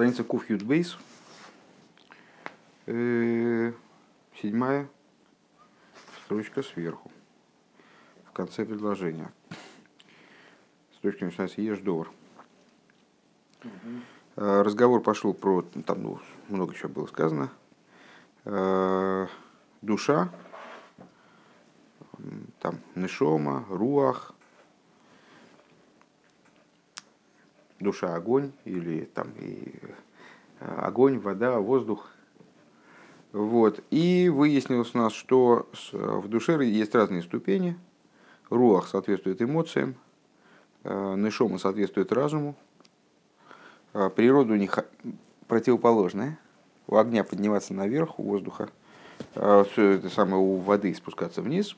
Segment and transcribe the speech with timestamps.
[0.00, 0.96] Страница Куф Бейс.
[4.40, 4.88] Седьмая
[6.24, 7.12] строчка сверху.
[8.24, 9.30] В конце предложения.
[10.96, 12.10] Строчка начинается Ешь Довар.
[14.36, 17.50] Разговор пошел про, там ну, много чего было сказано.
[19.82, 20.32] Душа,
[22.60, 24.34] там Нешома, Руах,
[27.80, 29.72] душа огонь или там и
[30.60, 32.10] э, огонь, вода, воздух.
[33.32, 33.82] Вот.
[33.90, 37.78] И выяснилось у нас, что в душе есть разные ступени.
[38.50, 39.94] Руах соответствует эмоциям,
[40.84, 42.54] э, Нешома соответствует разуму.
[43.94, 44.78] Э, природа у них
[45.48, 46.38] противоположная.
[46.86, 48.68] У огня подниматься наверх, у воздуха
[49.34, 51.76] все это самое у воды спускаться вниз.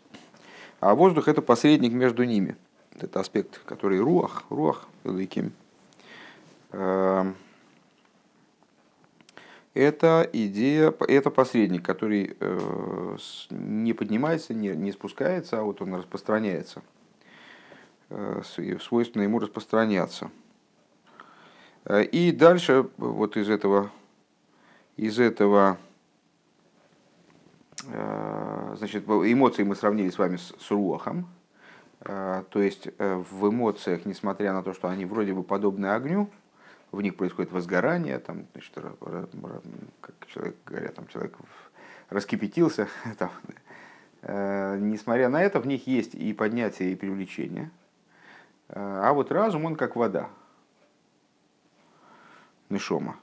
[0.80, 2.56] А воздух это посредник между ними.
[2.98, 5.52] Это аспект, который руах, руах великим.
[6.72, 7.36] Эм,
[9.74, 13.16] это идея, это посредник, который э,
[13.50, 16.82] не поднимается, не, не спускается, а вот он распространяется.
[18.10, 18.42] Э,
[18.82, 20.30] свойственно ему распространяться.
[21.86, 23.90] Э, и дальше вот из этого,
[24.96, 25.78] из этого
[28.76, 31.28] значит, эмоции мы сравнили с вами с, с руахом.
[31.98, 36.30] То есть в эмоциях, несмотря на то, что они вроде бы подобны огню,
[36.92, 38.74] в них происходит возгорание, там, значит,
[40.00, 41.36] как человек, говорят, там человек
[42.10, 42.88] раскипятился.
[43.18, 43.30] Там,
[44.20, 47.70] э, несмотря на это, в них есть и поднятие, и привлечение.
[48.68, 50.28] Э, а вот разум, он как вода.
[52.68, 53.16] Нишома.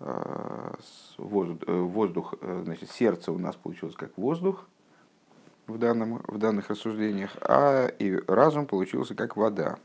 [0.00, 0.74] Э,
[1.16, 4.68] воздух, воздух, значит, сердце у нас получилось как воздух
[5.66, 9.78] в, данном, в данных рассуждениях, а и разум получился как вода.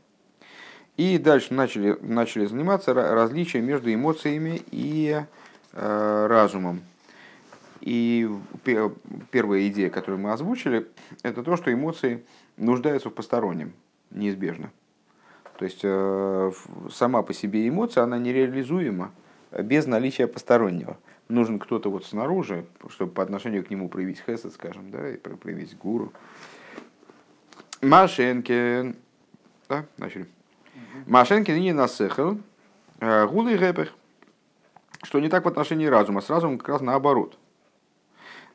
[0.96, 5.22] И дальше начали, начали заниматься различием между эмоциями и
[5.72, 6.80] э, разумом.
[7.82, 8.28] И
[9.30, 10.88] первая идея, которую мы озвучили,
[11.22, 12.24] это то, что эмоции
[12.56, 13.72] нуждаются в постороннем,
[14.10, 14.70] неизбежно.
[15.58, 16.52] То есть э,
[16.90, 19.12] сама по себе эмоция, она нереализуема
[19.52, 20.96] без наличия постороннего.
[21.28, 25.76] Нужен кто-то вот снаружи, чтобы по отношению к нему проявить хесед, скажем, да, и проявить
[25.76, 26.12] гуру.
[27.82, 28.96] Машенкин.
[29.68, 30.26] Да, начали.
[31.06, 32.38] Машенкин не насехал,
[33.00, 33.92] э, гулы гэпер,
[35.02, 37.38] что не так в отношении разума, с разумом как раз наоборот.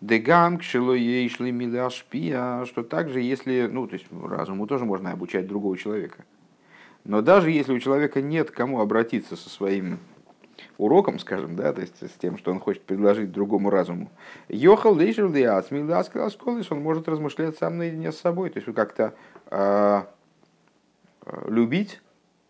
[0.02, 5.78] Дегам кшило ейшли миляшпия, что также если, ну, то есть разуму тоже можно обучать другого
[5.78, 6.26] человека.
[7.04, 10.00] Но даже если у человека нет кому обратиться со своим
[10.78, 14.10] уроком, скажем, да, то есть с тем, что он хочет предложить другому разуму.
[14.50, 15.82] Йохал лейшер диасми
[16.72, 19.14] он может размышлять сам наедине с собой, то есть как-то
[19.50, 20.04] э,
[21.48, 22.02] любить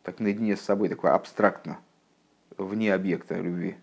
[0.03, 1.79] так наедине с собой, такое абстрактно,
[2.57, 3.75] вне объекта любви,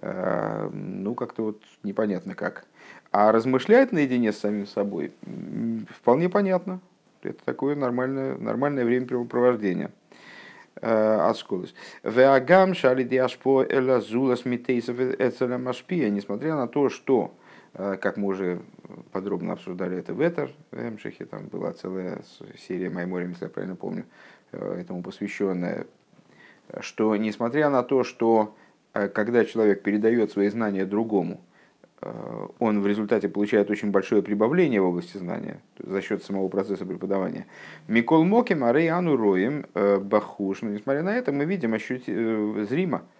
[0.00, 2.64] э, ну, как-то вот непонятно как.
[3.10, 5.12] А размышлять наедине с самим собой
[5.90, 6.80] вполне понятно.
[7.22, 9.90] Это такое нормальное, нормальное времяпрепровождение.
[10.80, 11.74] Э, Отскулась.
[12.04, 16.10] Веагам шалидиашпо элазулас митейсов эцелямашпия.
[16.10, 17.34] Несмотря на то, что
[17.74, 18.60] э, как мы уже
[19.10, 22.20] подробно обсуждали это в Этер, в Эмшихе, там была целая
[22.68, 25.86] серия Майморем, если я правильно помню, Э, этому посвященная,
[26.80, 28.54] что несмотря на то, что
[28.94, 31.40] э, когда человек передает свои знания другому,
[32.00, 36.84] э, он в результате получает очень большое прибавление в области знания за счет самого процесса
[36.84, 37.46] преподавания.
[37.88, 40.62] Микол Моким, Арей Ану Роем, Бахуш.
[40.62, 42.12] Но несмотря на это, мы видим ощути...
[42.64, 43.17] зримо, Э,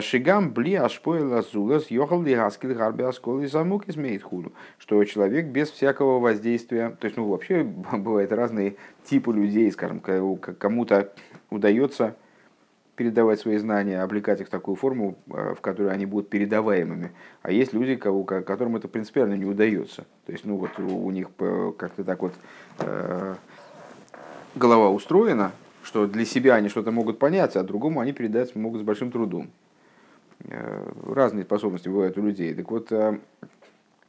[0.00, 4.52] Шигам бли ашпоила зулас йохал ли гаскил гарби аскол и замук измеет худу.
[4.78, 11.12] Что человек без всякого воздействия, то есть ну вообще бывают разные типы людей, скажем, кому-то
[11.50, 12.16] удается
[12.96, 17.12] передавать свои знания, облекать их в такую форму, э, в которой они будут передаваемыми.
[17.42, 20.06] А есть люди, кого, которым это принципиально не удается.
[20.24, 21.28] То есть, ну вот у, них
[21.76, 22.32] как-то так вот
[22.78, 23.34] э,
[24.54, 28.84] голова устроена, что для себя они что-то могут понять, а другому они передать могут с
[28.84, 29.50] большим трудом.
[30.44, 32.54] Э, разные способности бывают у людей.
[32.54, 33.18] Так вот, э,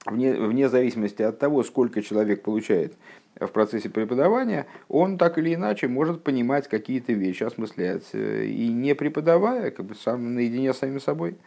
[0.05, 2.93] вне, вне зависимости от того, сколько человек получает
[3.39, 8.09] в процессе преподавания, он так или иначе может понимать какие-то вещи, осмыслять.
[8.13, 11.37] И не преподавая, как бы сам наедине с самим собой,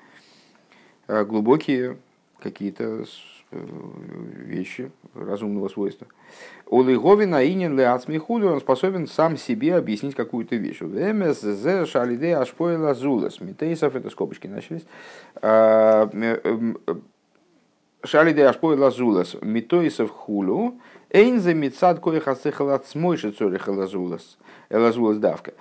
[1.06, 1.98] а глубокие
[2.40, 3.04] какие-то э,
[3.50, 6.06] вещи разумного свойства.
[6.66, 10.80] Улыговина инин леацмихуду, он способен сам себе объяснить какую-то вещь.
[10.80, 13.40] МСЗ шалиде ашпоила зулас.
[13.40, 14.84] Митейсов, это скобочки начались.
[15.42, 16.08] А,
[18.04, 19.36] шалиде ашпоила зулас.
[19.42, 20.78] Митейсов хулу.
[21.10, 24.38] Эйнзе мицад коих асехалат смойши цорих элазулас.
[24.70, 25.54] Давка.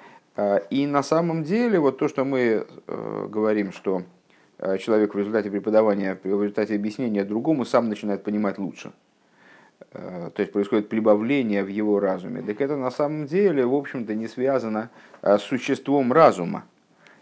[0.69, 4.03] И на самом деле, вот то, что мы говорим, что
[4.79, 8.91] человек в результате преподавания, в результате объяснения другому сам начинает понимать лучше.
[9.91, 12.41] То есть происходит прибавление в его разуме.
[12.41, 14.89] Так это на самом деле, в общем-то, не связано
[15.21, 16.65] с существом разума.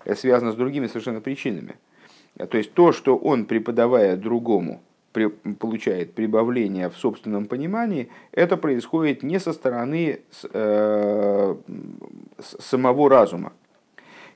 [0.04, 1.76] Это связано с другими совершенно причинами.
[2.50, 4.82] То есть то, что он, преподавая другому,
[5.60, 10.20] получает прибавление в собственном понимании, это происходит не со стороны
[10.54, 11.56] э,
[12.60, 13.54] самого разума.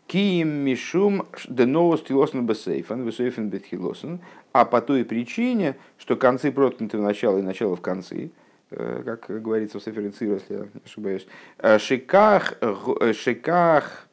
[0.07, 4.19] Киим мишум деноус тилосен бесейфен, весейфен бетхилосен,
[4.51, 8.31] а по той причине, что концы проткнуты в начало и начало в концы,
[8.71, 11.25] э, как говорится в Сефере если я не ошибаюсь,
[11.59, 14.07] э, шиках, э, шиках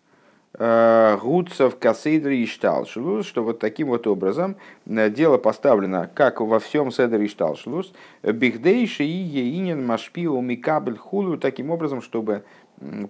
[0.59, 4.57] Гуцев Касейдр и Шталшелус, что вот таким вот образом
[4.87, 7.93] дело поставлено, как во всем Седер и Шталшелус,
[8.25, 12.43] Бихдейши и Еинин Машпиу Микабель Хулу, таким образом, чтобы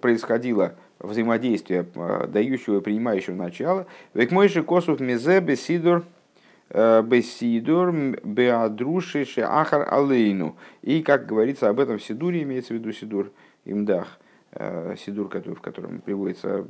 [0.02, 3.86] происходило взаимодействие э, дающего и принимающего начала.
[4.14, 6.04] Век мой же косов мезе бесидур
[6.70, 10.56] э, бесидур беадруши ахар алейну.
[10.82, 13.30] И, как говорится об этом в Сидуре, имеется в виду Сидур
[13.64, 14.18] имдах–
[14.52, 16.66] Э, сидур, в котором приводится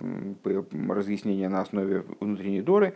[0.88, 2.94] разъяснение на основе внутренней доры,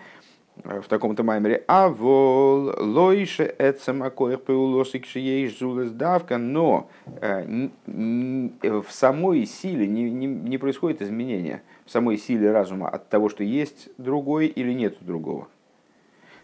[0.57, 8.87] в таком-то маймере, а вол лоише эцем акоих пеулосик шиеиш зулес давка, но э, в
[8.91, 13.89] самой силе не, не, не происходит изменения, в самой силе разума от того, что есть
[13.99, 15.49] другой или нет другого.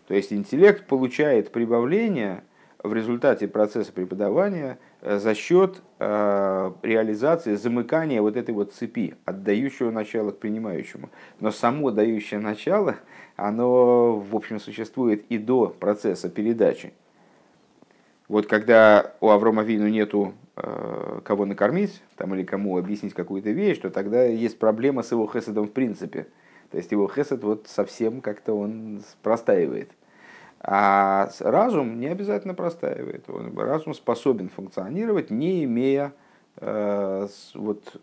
[0.07, 2.43] То есть интеллект получает прибавление
[2.83, 9.45] в результате процесса преподавания Э, за счет э, реализации, замыкания вот этой вот цепи, от
[9.45, 11.11] дающего начала к принимающему.
[11.39, 12.97] Но само дающее начало,
[13.39, 16.93] оно, в общем, существует и до процесса передачи.
[18.27, 23.79] Вот когда у Аврома Вину нету э, кого накормить там, или кому объяснить какую-то вещь,
[23.79, 26.27] то тогда есть проблема с его хесадом в принципе.
[26.73, 29.93] То есть его хесед вот совсем как-то он простаивает.
[30.61, 33.25] А разум не обязательно простаивает.
[33.57, 36.13] Разум способен функционировать, не имея,
[36.57, 38.03] э, вот,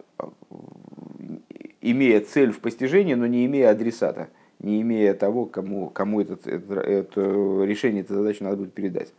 [1.82, 4.30] имея цель в постижении, но не имея адресата,
[4.66, 7.22] не имея того, кому, кому этот, это, это
[7.64, 9.14] решение этой задачи надо будет передать.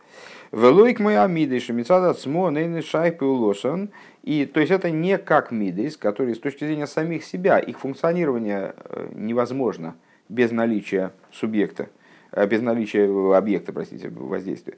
[0.53, 3.91] Велойк мой амидыш, мецада цмо, нейны шайпы улосан.
[4.23, 8.75] И то есть это не как мидейс, которые с точки зрения самих себя, их функционирование
[8.77, 9.95] э, невозможно
[10.29, 11.89] без наличия субъекта.
[12.33, 14.77] Э, без наличия объекта, простите, воздействия.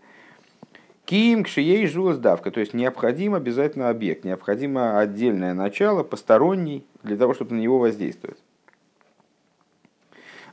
[1.06, 7.32] Ким кшией жулас давка, то есть необходим обязательно объект, необходимо отдельное начало, посторонний, для того,
[7.32, 8.38] чтобы на него воздействовать.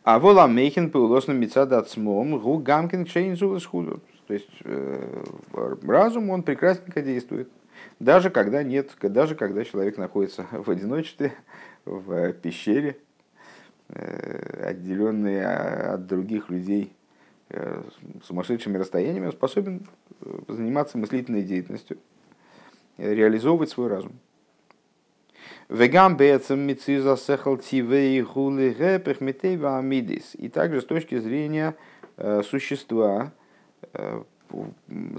[0.05, 4.01] А вола мейхен паулосным мецадацмом гу гамкин кшейн жулас худу.
[4.27, 4.49] То есть
[5.83, 7.49] разум, он прекрасненько действует.
[7.99, 11.33] Даже когда нет, даже когда человек находится в одиночестве,
[11.83, 12.97] в пещере,
[13.87, 16.91] Э, отделенный от других людей
[17.49, 17.83] э,
[18.23, 19.85] сумасшедшими расстояниями, он способен
[20.21, 21.99] э, заниматься мыслительной деятельностью,
[22.97, 24.13] реализовывать свой разум.
[25.69, 30.35] Вегам бецем мициза сехал тивей хули гепех амидис.
[30.35, 31.75] И также с точки зрения
[32.44, 33.31] существа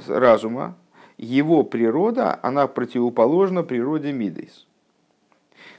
[0.08, 0.76] разума,
[1.18, 4.66] его природа, она противоположна природе мидис.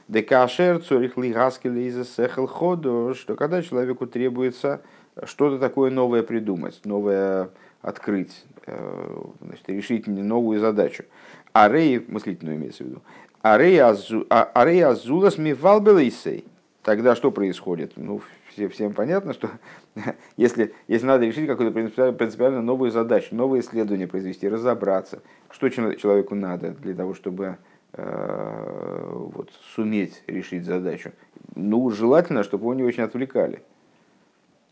[0.08, 4.80] Декашер цорих лигаскили из сехел ходу, что когда человеку требуется
[5.24, 7.50] что-то такое новое придумать, новое
[7.82, 11.04] открыть, э, значит, решить новую задачу.
[11.52, 13.02] Арей, мыслительную имеется в виду,
[13.42, 16.44] арей а, азулас мифалбелейсей.
[16.82, 17.92] Тогда что происходит?
[17.96, 18.20] Ну,
[18.70, 19.50] всем понятно, что
[20.36, 21.72] если, если надо решить какую-то
[22.12, 27.58] принципиально новую задачу, новое исследование произвести, разобраться, что человеку надо для того, чтобы
[27.92, 31.12] Э, вот, суметь решить задачу.
[31.54, 33.62] Ну, желательно, чтобы его не очень отвлекали.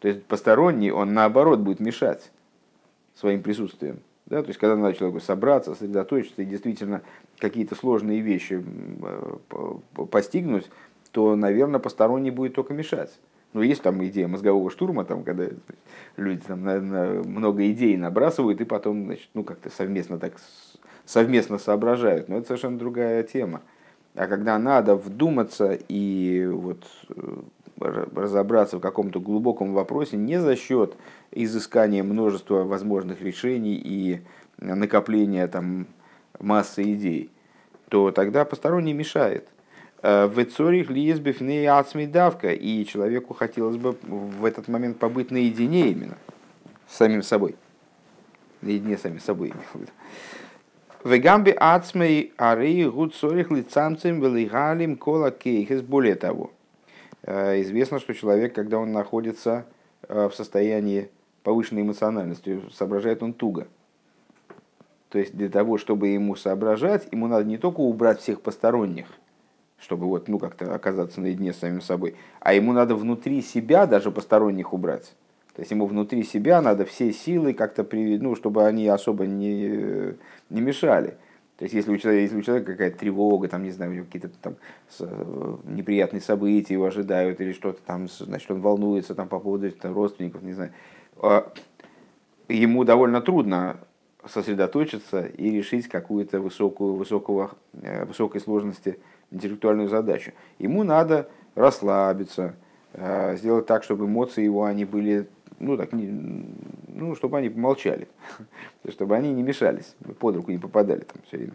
[0.01, 2.31] То есть посторонний, он наоборот будет мешать
[3.15, 4.01] своим присутствием.
[4.27, 4.43] Да?
[4.43, 7.03] То есть, когда надо человеку собраться, сосредоточиться и действительно
[7.39, 8.65] какие-то сложные вещи
[10.11, 10.71] постигнуть,
[11.13, 13.19] то, наверное, посторонний будет только мешать.
[13.53, 15.47] Но есть там идея мозгового штурма, там, когда
[16.17, 20.35] люди там, наверное, много идей набрасывают и потом значит, ну, как-то совместно так
[21.07, 23.63] совместно соображают, но это совершенно другая тема.
[24.15, 27.43] А когда надо вдуматься и вот э,
[27.79, 30.95] разобраться в каком-то глубоком вопросе не за счет
[31.31, 34.21] изыскания множества возможных решений и
[34.59, 35.87] накопления там
[36.41, 37.31] массы идей,
[37.89, 39.49] то тогда посторонний мешает.
[40.03, 46.17] Э, в цорих лиезбифней ацмидавка, и человеку хотелось бы в этот момент побыть наедине именно
[46.89, 47.57] с самим собой.
[48.61, 49.53] Наедине с самим собой.
[51.05, 55.81] Вегамби ацмей арей гуд сорих лицамцем велигалим кола кейхес.
[55.81, 56.51] Более того,
[57.25, 59.67] известно, что человек, когда он находится
[60.09, 61.09] в состоянии
[61.45, 63.69] повышенной эмоциональности, соображает он туго.
[65.17, 69.07] То есть для того, чтобы ему соображать, ему надо не только убрать всех посторонних,
[69.79, 74.11] чтобы вот, ну, как-то оказаться наедине с самим собой, а ему надо внутри себя даже
[74.11, 75.15] посторонних убрать.
[75.55, 80.17] То есть ему внутри себя надо все силы как-то привести, ну, чтобы они особо не,
[80.51, 81.17] не мешали.
[81.57, 84.05] То есть, если у человека, если у человека какая-то тревога, там, не знаю, у него
[84.05, 84.57] какие-то там
[85.01, 89.95] э, неприятные события его ожидают, или что-то там, значит, он волнуется там, по поводу там,
[89.95, 90.73] родственников, не знаю,
[91.23, 91.51] а,
[92.49, 93.79] ему довольно трудно
[94.29, 97.53] сосредоточиться и решить какую-то высокую, высокого,
[97.83, 98.99] э, высокой сложности
[99.31, 100.33] интеллектуальную задачу.
[100.59, 102.55] Ему надо расслабиться,
[102.93, 105.27] э, сделать так, чтобы эмоции его они были
[105.59, 106.07] ну, так, не,
[106.89, 108.09] ну, чтобы они помолчали,
[108.91, 111.55] чтобы они не мешались, под руку не попадали там все время.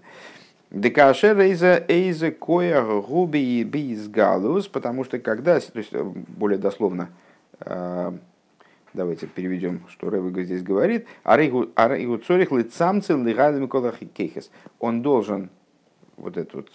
[0.71, 7.09] Декашер эйза эйза коя губи биз галус, потому что когда, то есть более дословно,
[7.59, 8.13] э,
[8.93, 13.65] давайте переведем, что Рэббага здесь говорит, арейгу цорих лицамцел лигадами
[14.13, 14.51] кейхес.
[14.79, 15.49] Он должен,
[16.17, 16.69] вот этот вот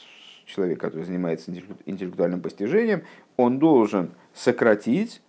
[0.44, 1.52] человек, который занимается
[1.86, 3.02] интеллектуальным постижением,
[3.36, 5.20] он должен сократить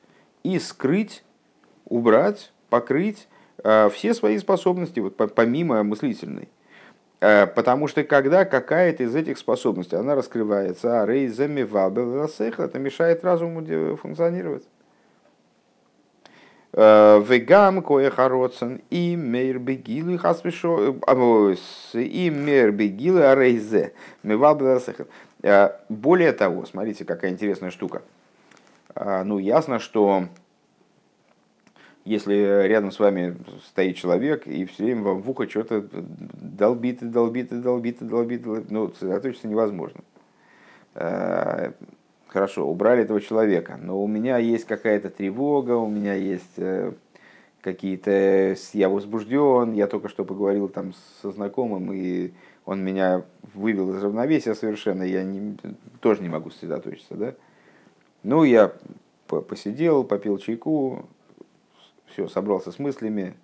[0.44, 1.24] и скрыть
[1.86, 3.27] убрать, покрыть
[3.63, 6.50] э, все свои способности, вот, помимо мыслительной.
[7.20, 11.63] Э, потому что когда какая-то из этих способностей, она раскрывается, а рейзами
[12.60, 13.65] это мешает разуму
[13.98, 14.63] функционировать.
[16.74, 20.17] Э, вегам кое хароцен и мейр бегилы
[21.93, 23.93] и мейр бегилы арейзе.
[25.89, 28.01] Более того, смотрите, какая интересная штука.
[28.95, 30.27] Ну, ясно, что
[32.03, 37.05] если рядом с вами стоит человек и все время вам в ухо что-то долбит и
[37.05, 40.01] долбит и долбит и долбит, ну, сосредоточиться невозможно.
[42.27, 46.91] Хорошо, убрали этого человека, но у меня есть какая-то тревога, у меня есть э,
[47.62, 48.55] какие-то...
[48.74, 52.31] Я возбужден, я только что поговорил там со знакомым, и
[52.65, 55.57] он меня вывел из равновесия совершенно, я не,
[56.01, 57.34] тоже не могу сосредоточиться, да?
[58.24, 58.74] Ну, я
[59.27, 61.05] посидел, попил чайку,
[62.07, 63.36] все, собрался с мыслями,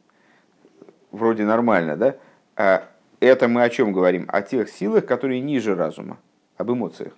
[1.12, 2.18] вроде нормально, да?
[2.58, 2.90] А
[3.22, 4.26] это мы о чем говорим?
[4.28, 6.18] О тех силах, которые ниже разума,
[6.58, 7.14] об эмоциях.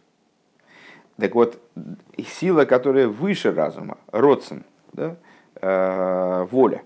[1.17, 1.59] Так вот,
[2.17, 5.15] сила, которая выше разума, родсен, да?
[5.61, 6.83] э, воля,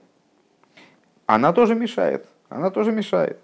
[1.25, 2.25] она тоже мешает.
[2.49, 3.39] Она тоже мешает.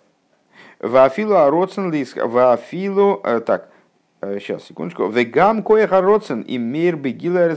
[0.80, 3.70] Вафилу ародсен лиск, вафилу, э, так,
[4.22, 5.08] сейчас, э, секундочку.
[5.08, 7.52] Вегам коеха родсен и мир бегила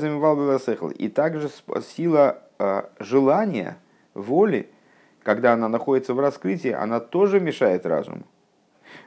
[0.91, 1.51] И также
[1.83, 3.79] сила Э, желания,
[4.15, 4.69] воли,
[5.23, 8.25] когда она находится в раскрытии, она тоже мешает разуму.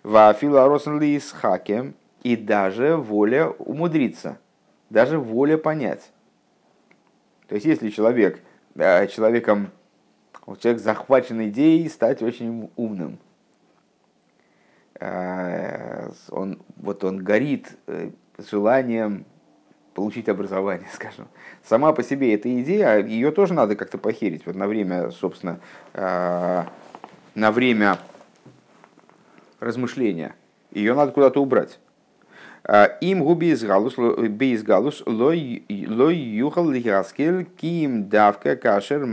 [0.04, 4.40] Вафила росенли с хакем и даже воля умудриться,
[4.90, 6.12] даже воля понять.
[7.48, 8.42] То есть, если человек,
[8.76, 9.72] человеком,
[10.60, 13.18] человек захвачен идеей стать очень умным,
[15.00, 19.26] э, он, вот он горит э, желанием
[19.94, 21.28] получить образование, скажем.
[21.64, 24.46] Сама по себе эта идея, ее тоже надо как-то похерить.
[24.46, 25.60] Вот на время, собственно,
[25.94, 26.64] э,
[27.36, 27.98] на время
[29.60, 30.36] размышления.
[30.72, 31.80] Ее надо куда-то убрать.
[32.64, 39.08] А, им губи из галус, без галус, лой юхал лихаскель, ким давка кашер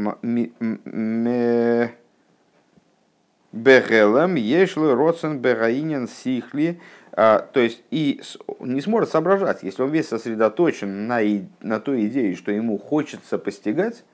[3.52, 6.80] бегелам, ешло родсен бегаинен сихли,
[7.12, 8.20] а, то есть и
[8.60, 11.20] не сможет соображать, если он весь сосредоточен на,
[11.60, 14.04] на той идее, что ему хочется постигать,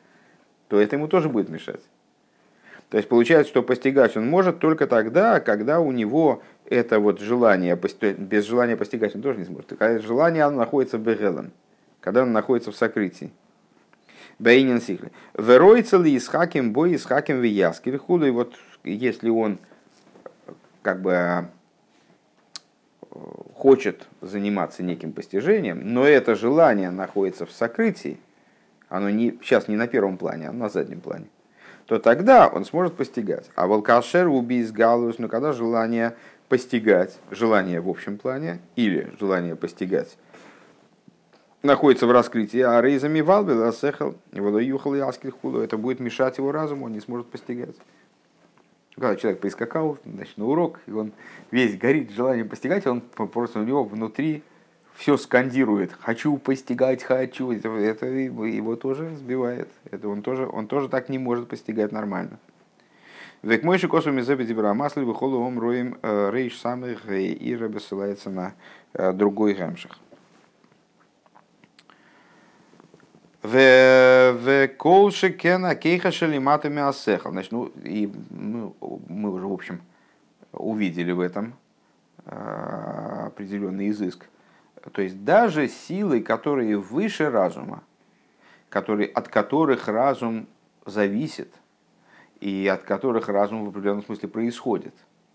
[0.68, 1.82] то это ему тоже будет мешать.
[2.94, 7.74] То есть получается, что постигать он может только тогда, когда у него это вот желание,
[7.74, 9.70] без желания постигать он тоже не сможет.
[9.76, 11.50] Когда желание оно находится в бегелом,
[12.00, 13.32] когда оно находится в сокрытии.
[14.38, 15.10] Бейнин сихли.
[15.36, 18.26] Веройца ли с хаким бой с хаким вияскель худу.
[18.26, 19.58] И вот если он
[20.82, 21.48] как бы
[23.56, 28.20] хочет заниматься неким постижением, но это желание находится в сокрытии,
[28.88, 31.26] оно не, сейчас не на первом плане, а на заднем плане,
[31.86, 33.50] то тогда он сможет постигать.
[33.54, 36.14] А волкашер убийц галус, но когда желание
[36.48, 40.16] постигать, желание в общем плане или желание постигать
[41.62, 46.52] находится в раскрытии, а рейзами валбил, а сехал, юхал и хулу, это будет мешать его
[46.52, 47.74] разуму, он не сможет постигать.
[48.94, 51.12] Когда человек прискакал значит, на урок, и он
[51.50, 54.44] весь горит желанием постигать, он просто у него внутри
[54.94, 57.52] все скандирует «хочу постигать, хочу».
[57.52, 59.68] Это, его тоже сбивает.
[59.90, 62.38] Это он тоже, он тоже так не может постигать нормально.
[63.42, 68.54] Век мой косу мизеби дибра масли выхолу ом роем э, рейш самых и ссылается на
[68.94, 69.98] э, другой гамших.
[73.42, 77.32] В колше кена кейха шалиматами асехал.
[77.32, 78.72] Значит, ну, и мы,
[79.06, 79.82] мы уже, в общем,
[80.52, 81.52] увидели в этом
[82.24, 84.24] а, определенный изыск.
[84.92, 87.82] То есть даже силы, которые выше разума,
[88.68, 90.46] которые, от которых разум
[90.84, 91.52] зависит
[92.40, 94.94] и от которых разум в определенном смысле происходит.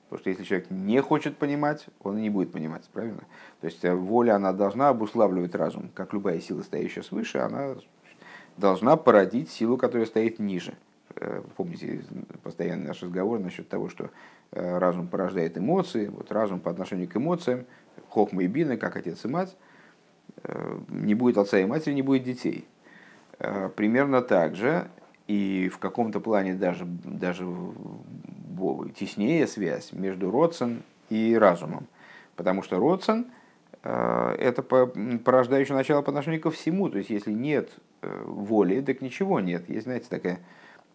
[0.09, 3.23] Потому что если человек не хочет понимать, он и не будет понимать, правильно?
[3.61, 5.91] То есть э, воля, она должна обуславливать разум.
[5.93, 7.75] Как любая сила, стоящая свыше, она
[8.57, 10.73] должна породить силу, которая стоит ниже.
[11.15, 12.03] Э, помните
[12.43, 14.09] постоянный наш разговор насчет того, что
[14.51, 17.65] э, разум порождает эмоции, вот разум по отношению к эмоциям,
[18.09, 19.55] хохма и бина, как отец и мать,
[20.43, 22.65] э, не будет отца и матери, не будет детей.
[23.77, 24.89] Примерно так же
[25.27, 27.47] и в каком-то плане даже, даже
[28.99, 31.87] теснее связь между родцем и разумом.
[32.35, 33.27] Потому что родцем
[33.81, 36.89] это порождающее начало по отношению ко всему.
[36.89, 39.69] То есть, если нет Э, воли, так ничего нет.
[39.69, 40.39] Есть, знаете, такая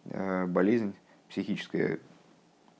[0.05, 0.95] э, болезнь
[1.29, 1.99] психическая,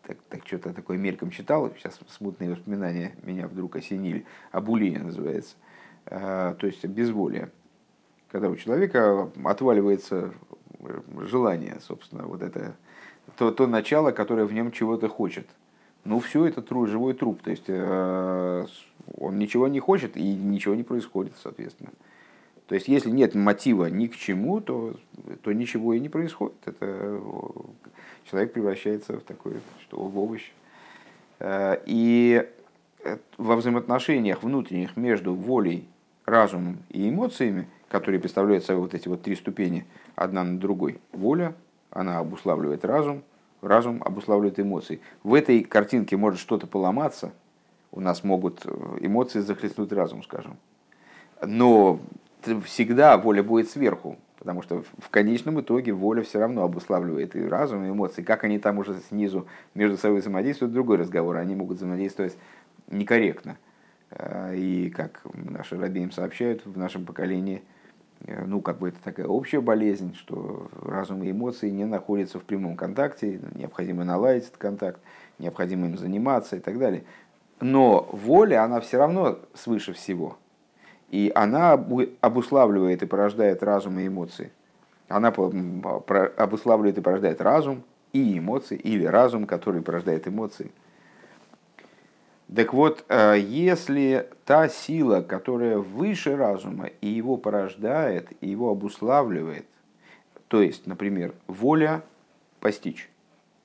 [0.07, 5.55] так, так что-то такое мельком читал, сейчас смутные воспоминания меня вдруг осенили, абулия называется,
[6.05, 7.51] э, то есть безволие.
[8.31, 10.33] Когда у человека отваливается
[11.21, 12.75] желание, собственно, вот это,
[13.37, 15.47] то, то начало, которое в нем чего-то хочет.
[16.03, 17.67] Ну, все это труп, живой труп, то есть
[19.17, 21.91] он ничего не хочет и ничего не происходит, соответственно.
[22.67, 24.95] То есть, если нет мотива ни к чему, то,
[25.43, 26.55] то ничего и не происходит.
[26.65, 27.21] Это
[28.29, 30.51] человек превращается в такой, что в овощ.
[31.39, 32.47] Э, и
[33.03, 35.87] э, во взаимоотношениях внутренних между волей,
[36.25, 40.99] разумом и эмоциями, которые представляют собой вот эти вот три ступени, одна на другой.
[41.11, 41.53] Воля,
[41.91, 43.23] она обуславливает разум,
[43.61, 45.01] разум обуславливает эмоции.
[45.23, 47.31] В этой картинке может что-то поломаться,
[47.91, 50.57] у нас могут э, эмоции захлестнуть разум, скажем.
[51.45, 51.99] Но
[52.65, 57.83] всегда воля будет сверху, потому что в конечном итоге воля все равно обуславливает и разум,
[57.85, 58.21] и эмоции.
[58.21, 61.37] Как они там уже снизу между собой взаимодействуют, другой разговор.
[61.37, 62.37] Они могут взаимодействовать
[62.89, 63.57] некорректно.
[64.11, 67.63] Э, и как наши рабеям сообщают, в нашем поколении,
[68.25, 72.43] э, ну, как бы это такая общая болезнь, что разум и эмоции не находятся в
[72.43, 75.01] прямом контакте, необходимо наладить этот контакт,
[75.39, 77.03] необходимо им заниматься и так далее.
[77.61, 80.37] Но воля, она все равно свыше всего–
[81.09, 81.73] и она
[82.21, 84.51] обуславливает и порождает разум и эмоции.
[85.07, 90.71] Она обуславливает и порождает разум и эмоции, или разум, который порождает эмоции.
[92.53, 99.65] Так вот, э, если та сила, которая выше разума и его порождает, и его обуславливает,
[100.47, 102.03] то есть, например, воля
[102.59, 103.09] постичь.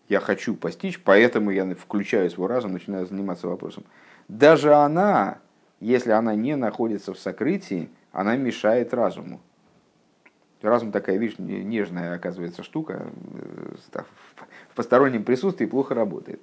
[0.08, 3.84] Я хочу постичь, поэтому я включаю свой разум, начинаю заниматься вопросом.
[4.28, 5.38] Даже она
[5.80, 9.40] если она не находится в сокрытии, она мешает разуму.
[10.62, 13.06] Разум такая, видишь, нежная, оказывается, штука,
[13.92, 14.02] э,
[14.68, 16.40] в постороннем присутствии плохо работает.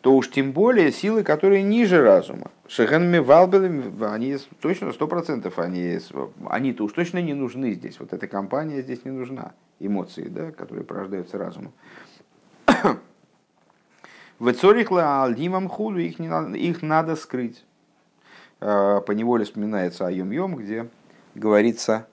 [0.00, 2.50] То уж тем более силы, которые ниже разума.
[2.66, 5.98] Шехенми валбелами, они точно, сто процентов, они,
[6.48, 8.00] они-то уж точно не нужны здесь.
[8.00, 9.52] Вот эта компания здесь не нужна.
[9.78, 11.72] Эмоции, да, которые порождаются разумом.
[14.38, 17.64] В Цорихла Алдимам Худу их, их надо скрыть.
[18.60, 20.88] Э, по неволе вспоминается о Йом-Йом, где
[21.34, 22.06] говорится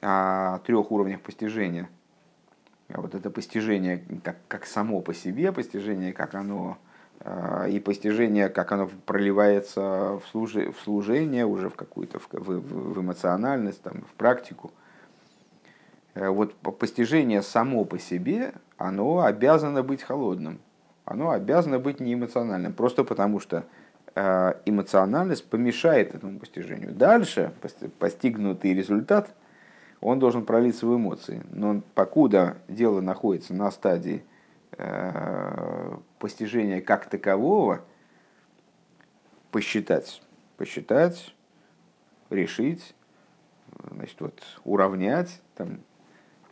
[0.00, 1.88] о трех уровнях постижения.
[2.88, 6.78] Вот это постижение как, как само по себе, постижение, как оно
[7.20, 12.94] э, и постижение, как оно проливается в, служи, в служение, уже в какую-то в, в,
[12.94, 14.70] в эмоциональность, там, в практику.
[16.14, 20.60] Э, вот постижение само по себе, оно обязано быть холодным,
[21.04, 23.64] оно обязано быть неэмоциональным, просто потому что
[24.14, 26.92] эмоциональность помешает этому постижению.
[26.92, 27.52] Дальше
[27.98, 29.34] постигнутый результат,
[30.00, 31.42] он должен пролиться в эмоции.
[31.50, 34.24] Но покуда дело находится на стадии
[34.72, 37.84] э, постижения как такового,
[39.50, 40.20] посчитать,
[40.56, 41.34] посчитать,
[42.28, 42.94] решить,
[43.90, 45.80] значит, вот, уравнять, там,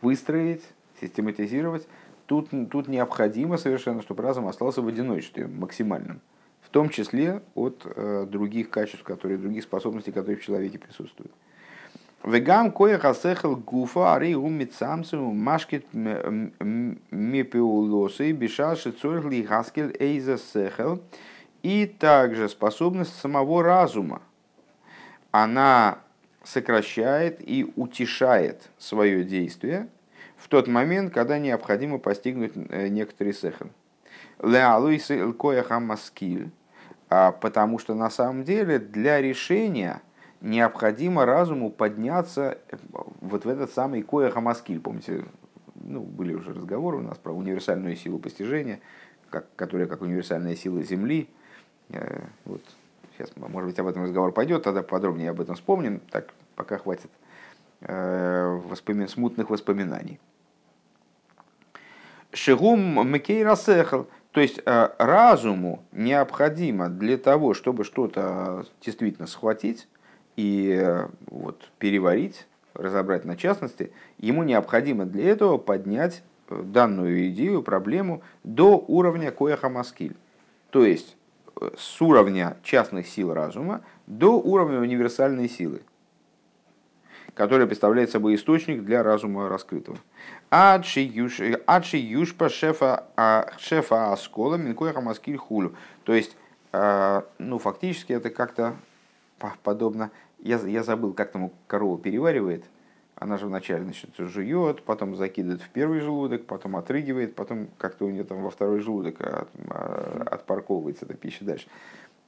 [0.01, 0.63] выстроить,
[0.99, 1.87] систематизировать,
[2.25, 6.21] тут, тут необходимо совершенно, чтобы разум остался в одиночестве максимальном
[6.71, 11.31] том числе от э, других качеств, которые, других способностей, которые в человеке присутствуют.
[12.23, 15.85] Вегам кое хасехал гуфа ари умицамцу машкет
[17.11, 21.01] мипеулосы бешаши цоргли хаскель эйза сехел.
[21.63, 24.21] И также способность самого разума.
[25.31, 25.99] Она
[26.43, 29.87] сокращает и утешает свое действие
[30.37, 33.69] в тот момент, когда необходимо постигнуть э, некоторый сехел.
[34.41, 36.49] Леалуисы илкоя хамаскиль
[37.11, 40.01] потому что на самом деле для решения
[40.39, 42.57] необходимо разуму подняться
[43.19, 44.79] вот в этот самый коя хамаскиль.
[44.79, 45.25] Помните,
[45.75, 48.79] ну, были уже разговоры у нас про универсальную силу постижения,
[49.29, 51.29] как, которая как универсальная сила Земли.
[51.89, 52.61] Э, вот
[53.13, 55.99] сейчас, может быть, об этом разговор пойдет, тогда подробнее об этом вспомним.
[56.11, 57.11] Так пока хватит
[57.81, 59.07] э, воспомин...
[59.07, 60.19] смутных воспоминаний.
[62.33, 64.07] Шигум Мекей Расехал.
[64.31, 69.87] То есть э, разуму необходимо для того, чтобы что-то действительно схватить
[70.37, 78.21] и вот, переварить, разобрать на частности, ему необходимо для этого поднять э, данную идею, проблему
[78.43, 80.15] до уровня кояха маскиль.
[80.69, 81.17] То есть
[81.59, 85.81] э, с уровня частных сил разума до уровня универсальной силы,
[87.33, 89.97] которая представляет собой источник для разума раскрытого.
[90.49, 95.75] Адши юшпа шефа а, шефа аскола минкояха маскиль хулю.
[96.03, 96.35] То есть,
[96.73, 98.75] э, ну, фактически это как-то
[99.63, 102.65] подобно я, я забыл, как там корова переваривает.
[103.15, 108.09] Она же вначале значит, жует, потом закидывает в первый желудок, потом отрыгивает, потом как-то у
[108.09, 111.67] нее там во второй желудок от, а, отпарковывается эта пища дальше.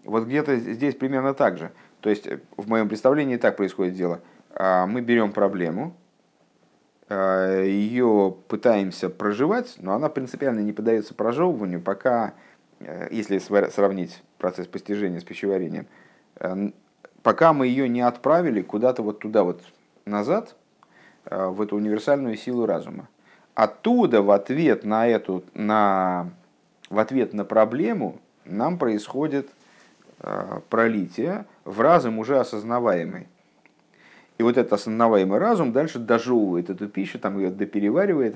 [0.05, 1.71] Вот где-то здесь примерно так же.
[2.01, 4.21] То есть в моем представлении так происходит дело.
[4.55, 5.95] А, мы берем проблему,
[7.09, 12.33] а, ее пытаемся проживать, но она принципиально не поддается прожевыванию, пока,
[12.79, 15.87] э, если сравнить процесс постижения с пищеварением,
[16.39, 16.69] э,
[17.23, 19.61] пока мы ее не отправили куда-то вот туда вот
[20.05, 20.55] назад,
[21.25, 23.07] э, в эту универсальную силу разума.
[23.55, 26.29] Оттуда в ответ на эту, на,
[26.89, 29.49] в ответ на проблему нам происходит
[30.69, 33.27] пролитие в разум уже осознаваемый.
[34.37, 38.35] И вот этот осознаваемый разум дальше дожевывает эту пищу, там ее допереваривает,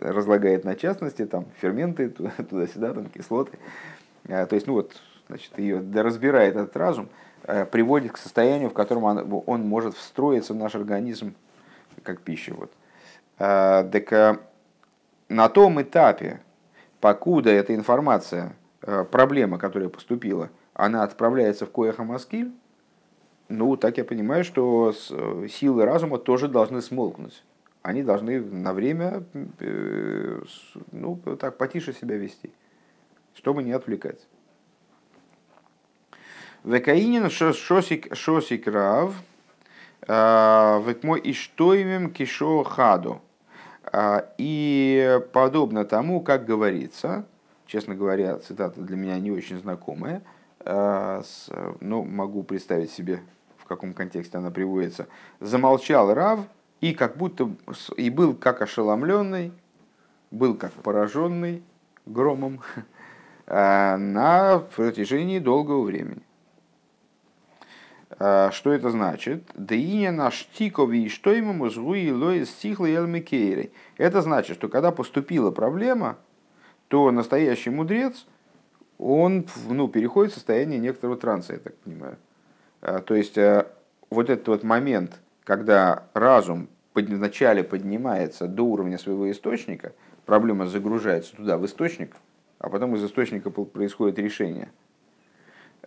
[0.00, 2.08] разлагает на частности, там ферменты
[2.50, 3.58] туда-сюда, там кислоты.
[4.24, 4.92] Э, то есть, ну вот,
[5.28, 7.08] значит, ее разбирает этот разум–
[7.44, 11.34] Э, приводит к состоянию, в котором он, он может встроиться в наш организм
[12.04, 12.54] как пища.
[12.54, 12.70] Вот.
[13.38, 14.38] Э, так э,
[15.28, 16.40] на том этапе,
[17.00, 18.54] покуда эта информация,
[19.10, 22.52] проблема, которая поступила, она отправляется в Кояхамаскиль,
[23.52, 24.92] ну, так я понимаю, что
[25.48, 27.44] силы разума тоже должны смолкнуть.
[27.82, 29.24] Они должны на время,
[30.92, 32.50] ну, так, потише себя вести,
[33.34, 34.26] чтобы не отвлекать.
[36.64, 39.14] Векаинин шосик, шосик рав,
[40.06, 43.20] а, векмо и что имем кишо хаду.
[43.84, 47.26] А, и подобно тому, как говорится,
[47.66, 50.22] честно говоря, цитата для меня не очень знакомая,
[50.60, 51.22] а,
[51.80, 53.20] но могу представить себе,
[53.62, 55.06] в каком контексте она приводится.
[55.40, 56.40] Замолчал Рав
[56.80, 57.50] и как будто
[57.96, 59.52] и был как ошеломленный,
[60.30, 61.62] был как пораженный
[62.06, 62.60] громом
[63.46, 66.22] на протяжении долгого времени.
[68.18, 69.44] А, что это значит?
[69.54, 75.50] Деиня наш тикови и что ему мозгуи лоис стихлы и Это значит, что когда поступила
[75.50, 76.18] проблема,
[76.88, 78.26] то настоящий мудрец,
[78.98, 82.16] он ну, переходит в состояние некоторого транса, я так понимаю.
[82.82, 83.66] А, то есть а,
[84.10, 89.92] вот этот вот момент, когда разум вначале поднимается до уровня своего источника,
[90.26, 92.14] проблема загружается туда, в источник,
[92.58, 94.70] а потом из источника происходит решение–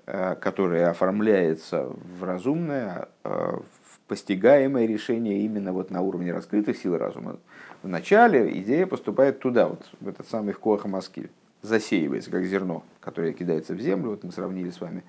[0.08, 1.88] Э, которое оформляется
[2.20, 7.40] в разумное, э, в постигаемое решение именно вот на уровне раскрытых сил разума.
[7.82, 11.32] Вначале идея поступает туда, вот, в этот самый в Коахамаскиль,
[11.64, 14.12] засеивается, как зерно, которое кидается в землю.
[14.12, 15.02] Вот мы сравнили с вами э,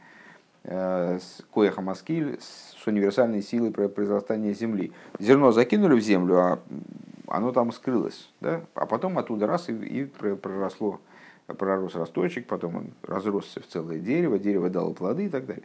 [0.69, 4.93] с Коахамаскиль с универсальной силой произрастания земли.
[5.21, 6.59] Зерно закинули в землю, а
[7.29, 8.31] оно там скрылось.
[8.41, 8.63] Да?
[8.75, 11.01] А потом оттуда раз и, и проросло
[11.47, 15.65] пророс росточек, потом он разросся в целое дерево, дерево дало плоды и так далее.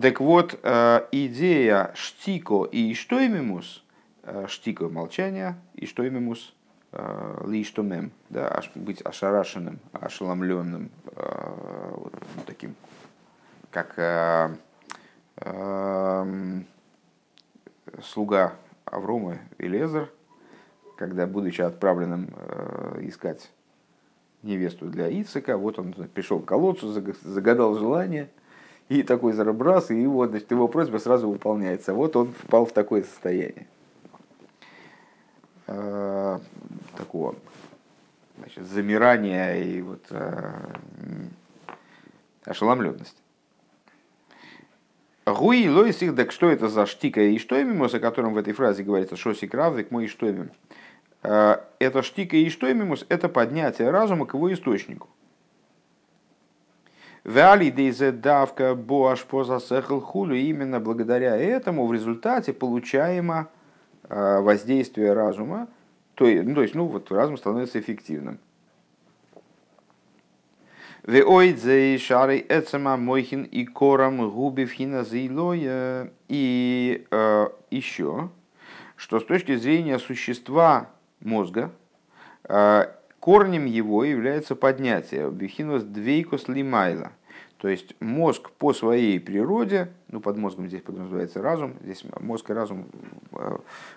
[0.00, 3.84] Так вот, э, идея штико и иштоймимус,
[4.24, 6.63] э, штико молчание, иштоймимус э,
[7.46, 12.74] лиштомем, да, быть ошарашенным, ошеломленным, вот, ну, таким,
[13.70, 14.58] как
[18.02, 18.54] слуга
[18.84, 20.10] Аврома и Лезер,
[20.96, 22.28] когда, будучи отправленным
[23.00, 23.50] искать
[24.42, 26.88] невесту для Ицика, вот он пришел к колодцу,
[27.22, 28.30] загадал желание,
[28.88, 31.94] и такой зарабрас, и вот, значит, его просьба сразу выполняется.
[31.94, 33.66] Вот он впал в такое состояние.
[36.96, 37.34] Такого
[38.38, 40.52] значит, замирания и вот э,
[42.44, 43.16] ошеломленности.
[45.26, 47.56] Гуи лойс их, так что это за штика и что
[47.94, 50.26] о котором в этой фразе говорится, шосик раввик мой что
[51.22, 55.08] Э, это штика и что мимус, это поднятие разума к его источнику.
[57.24, 60.36] Вали дейзе давка боаш поза сехл хулю.
[60.36, 63.48] Именно благодаря этому в результате получаемо
[64.10, 65.68] э, воздействие разума,
[66.14, 68.38] то, ну, то есть, ну, вот разум становится эффективным.
[71.98, 76.10] Шары эцема мойхин и кором губивхина зейлоя.
[76.28, 78.30] И э, еще,
[78.96, 80.88] что с точки зрения существа
[81.20, 81.72] мозга,
[82.44, 82.86] э,
[83.20, 87.12] корнем его является поднятие бихинус двейкус лимайла.
[87.64, 92.52] То есть мозг по своей природе, ну под мозгом здесь подразумевается разум, здесь мозг и
[92.52, 92.86] разум
[93.32, 93.56] э,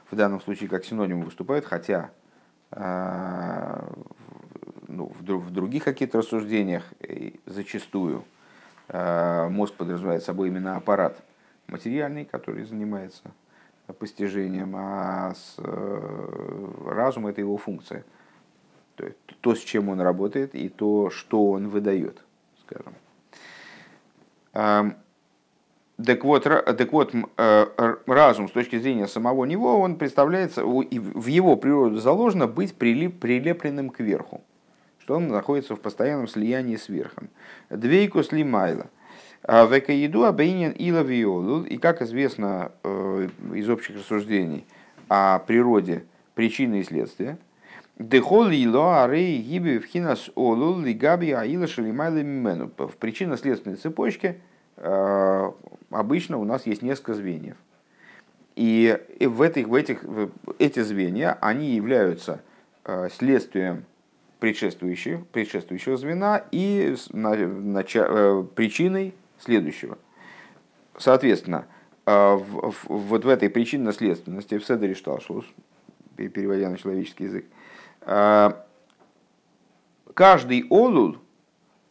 [0.09, 2.11] в данном случае как синоним выступают, хотя
[2.71, 3.81] э,
[4.87, 6.85] ну, в других каких-то рассуждениях
[7.45, 8.23] зачастую
[8.87, 11.21] э, мозг подразумевает собой именно аппарат
[11.67, 13.23] материальный, который занимается
[13.99, 15.57] постижением, а с,
[16.85, 18.05] разум это его функция.
[18.95, 22.23] То, есть, то, с чем он работает, и то, что он выдает,
[22.61, 22.93] скажем.
[26.05, 31.55] Так вот, так вот, э, разум с точки зрения самого него, он представляется, в его
[31.55, 34.41] природу заложено быть прилепленным кверху
[35.07, 37.29] что он находится в постоянном слиянии с верхом.
[37.69, 38.87] Двейку слимайла.
[39.41, 41.63] А Векаиду абейнин ила виолул.
[41.63, 44.65] И как известно э, из общих рассуждений
[45.07, 46.03] о природе
[46.35, 47.37] причины и следствия,
[47.99, 52.71] Дехол ило арей гиби в хинас олул лигаби аила шалимайла мимену.
[52.77, 54.37] В причинно-следственной цепочке
[54.75, 55.51] э,
[55.89, 57.57] обычно у нас есть несколько звеньев.
[58.55, 60.03] И в этих, в этих,
[60.59, 62.41] эти звенья, они являются
[62.85, 63.85] э, следствием
[64.39, 69.97] предшествующего, предшествующего звена и нача, э, причиной следующего.
[70.99, 71.65] Соответственно,
[72.05, 75.45] в, в, вот в этой причинно-следственности, в Седере Шталшус,
[76.15, 77.45] переводя на человеческий язык,
[80.13, 81.17] каждый олул,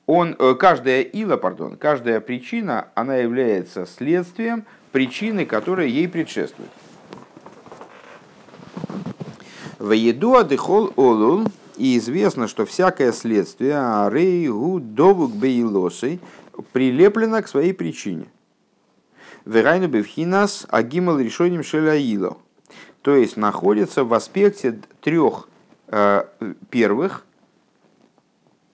[0.07, 6.71] он, каждая ила, пардон, каждая причина, она является следствием причины, которая ей предшествует.
[9.79, 11.45] В еду адыхол олул,
[11.77, 16.21] и известно, что всякое следствие арей довук бейлосой
[16.73, 18.27] прилеплено к своей причине.
[19.45, 22.39] Верайну бевхинас агимал решением шеляило.
[23.03, 25.56] То есть находится в аспекте трех э,
[26.71, 27.25] первых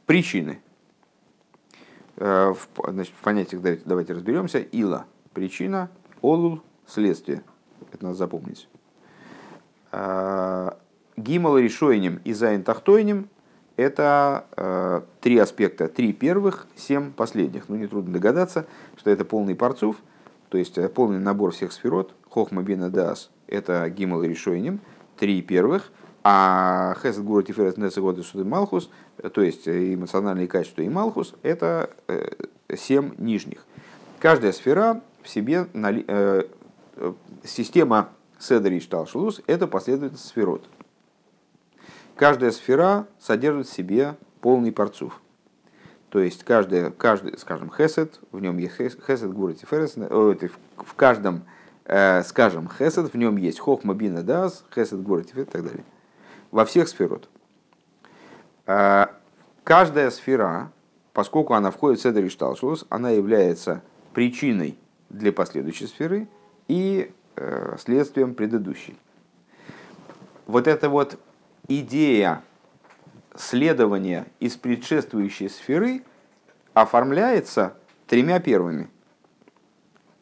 [0.07, 0.61] причины.
[2.17, 2.55] Э,
[2.89, 4.59] значит, в понятиях давайте, давайте разберемся.
[4.59, 7.43] Ила– причина, олул– следствие.
[7.93, 8.69] Это надо запомнить.
[9.91, 10.71] Э,
[11.17, 13.29] גימל ראשונים и זיין תחתונים–
[13.77, 17.69] это э, три аспекта, три первых, семь последних.
[17.69, 19.97] Ну, нетрудно догадаться, что это полный парцув,
[20.49, 22.15] то есть э, полный набор всех сферот.
[22.29, 24.81] חכמה בינה דעת – это גימל ראשונים,
[25.19, 25.91] три первых,
[26.25, 28.91] а хесед гуру тиферет несегоды суды малхус,
[29.33, 32.29] то есть э, эмоциональные качества и малхус– это э,
[32.77, 33.65] семь нижних.
[34.21, 36.43] Каждая сфера в себе, э,
[36.97, 37.13] э,
[37.45, 40.65] система Седри Шталшулус– это последовательность сферот–
[42.15, 45.21] каждая сфера содержит в себе полный парцув.
[46.09, 51.43] То есть каждая, каждый, скажем, хесед, в нем есть хесед, гуры, тиферес, в каждом,
[51.85, 55.85] скажем, хесед, в нем есть хохма, бина, дас, хесед, гуры, тиферес и так далее.
[56.53, 57.29] Во всех сферот.
[58.67, 59.07] Э,
[59.65, 60.71] каждая сфера,
[61.15, 62.29] поскольку она входит в седер и
[62.91, 66.29] она является причиной для последующей сферы
[66.69, 68.97] и э, следствием предыдущей.
[70.47, 71.19] Вот это вот
[71.69, 72.43] идея
[73.35, 76.03] следования из предшествующей сферы
[76.75, 77.75] оформляется
[78.07, 78.91] тремя первыми.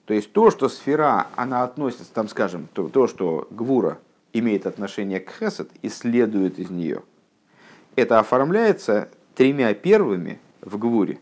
[0.05, 3.99] То есть то, что сфера, она относится, там скажем, то, то что Гвура
[4.33, 7.03] имеет отношение к Хесед и следует из нее,
[7.97, 11.19] это оформляется тремя первыми в Гвуре,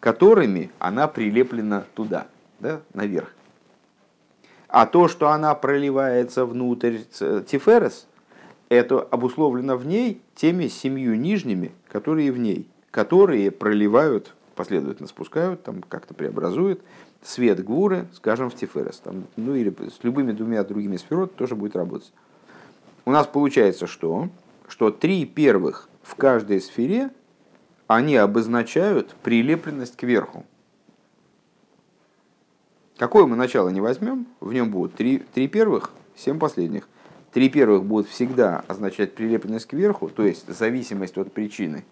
[0.00, 2.26] которыми она прилеплена туда,
[2.60, 3.34] да, наверх.
[4.68, 6.98] А то, что она проливается внутрь
[7.46, 8.06] Тиферес–
[8.68, 15.82] это обусловлено в ней теми семью нижними, которые в ней, которые проливают, последовательно спускают, там
[15.82, 16.80] как-то преобразуют
[17.22, 18.98] свет гвуры, скажем, в Тиферес.
[18.98, 22.12] Там, ну или с любыми двумя другими сферот тоже будет работать.
[23.04, 24.28] У нас получается что?
[24.66, 27.10] Что три первых в каждой сфере,
[27.86, 30.44] они обозначают прилепленность к верху.
[32.96, 36.88] Какое мы начало не возьмем, в нем будут три, три первых, семь последних.
[37.32, 41.84] Три первых будут всегда означать прилепленность кверху, то есть зависимость от причины.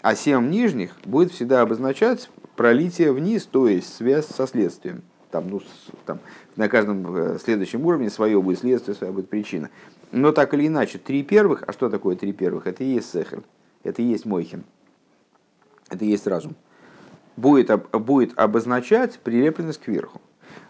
[0.00, 5.02] А семь нижних будет всегда обозначать пролитие вниз, то есть связь со следствием.
[5.32, 5.60] Там, ну,
[6.06, 6.20] там,
[6.54, 9.70] на каждом э, следующем уровне свое будет следствие, своя будет причина.
[10.12, 12.66] Но так или иначе, три первых, а что такое три первых?
[12.66, 13.42] Это и есть сехер,
[13.82, 14.64] это и есть мойхин,
[15.90, 16.54] это и есть разум.
[17.36, 20.20] будет, будет обозначать прилепленность кверху.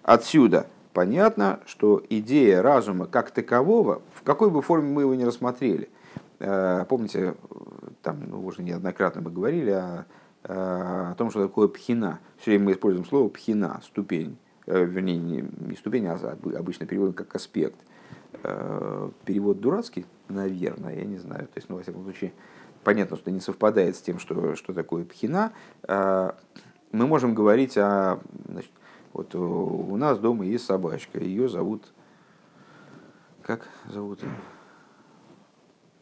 [0.03, 5.89] Отсюда понятно, что идея разума как такового, в какой бы форме мы его ни рассмотрели,
[6.39, 7.35] э, помните,
[8.03, 10.07] там ну, уже неоднократно мы говорили о,
[10.45, 12.21] о том, что такое пхина.
[12.39, 14.39] Все время мы используем слово пхина, ступень.
[14.67, 17.79] Э, вернее, не, не ступень, а обычно переводим как аспект.
[18.49, 21.47] Э, перевод дурацкий, наверное, я не знаю.
[21.47, 22.33] То есть, ну, во всяком случае,
[22.85, 26.37] понятно, что не совпадает с тем, что, что такое пхина, а,
[26.93, 28.21] мы можем говорить о...
[28.49, 28.71] Значит,
[29.13, 31.93] вот у нас дома есть собачка, ее зовут...
[33.43, 34.21] Как зовут?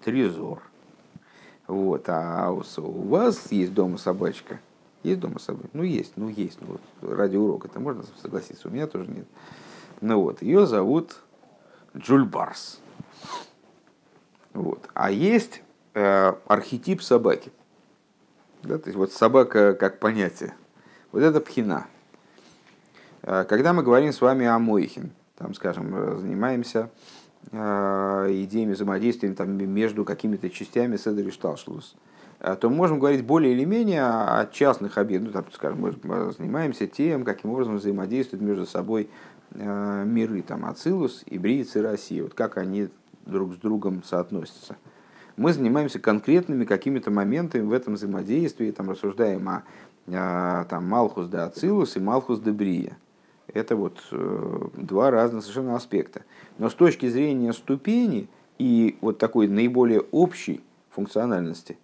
[0.03, 0.63] Трезор.
[1.67, 4.61] Вот, а у вас есть дома собачка?
[5.03, 5.71] Есть дома собачка?
[5.73, 6.59] Ну, есть, ну, есть.
[6.61, 9.27] Ну, вот, ради урока это можно согласиться, у меня тоже нет.
[10.03, 11.24] Ну вот, ее зовут
[11.97, 12.81] Джульбарс.
[14.53, 14.89] Вот.
[14.95, 15.63] А есть
[15.95, 17.53] Э, архетип собаки.
[18.65, 20.55] Да, то есть вот собака как понятие.
[21.13, 21.87] Вот это пхина.
[23.23, 26.91] Э, когда мы говорим с вами о Мойхин, там, скажем, э, занимаемся
[27.53, 31.95] идеями взаимодействия там, между какими-то частями Седри Шталшлус,
[32.41, 35.35] то мы можем говорить более или менее о частных объектах.
[35.35, 39.11] Ну, там, скажем, мы занимаемся тем, каким образом взаимодействуют между собой
[39.55, 42.88] миры, там, Ацилус, Ибриец и Россия, вот как они
[43.25, 44.77] друг с другом соотносятся
[45.37, 49.64] мы занимаемся конкретными какими-то моментами в этом взаимодействии, там рассуждаем о,
[50.09, 52.97] о там, Малхус де Ацилус и Малхус де Брия.
[53.49, 56.23] Это вот э, два разных совершенно аспекта.
[56.59, 61.77] Но с точки зрения ступени и вот такой наиболее общей функциональности,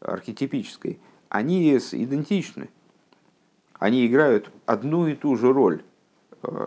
[0.00, 2.68] архетипической, они идентичны.
[3.78, 5.82] Они играют одну и ту же роль, э,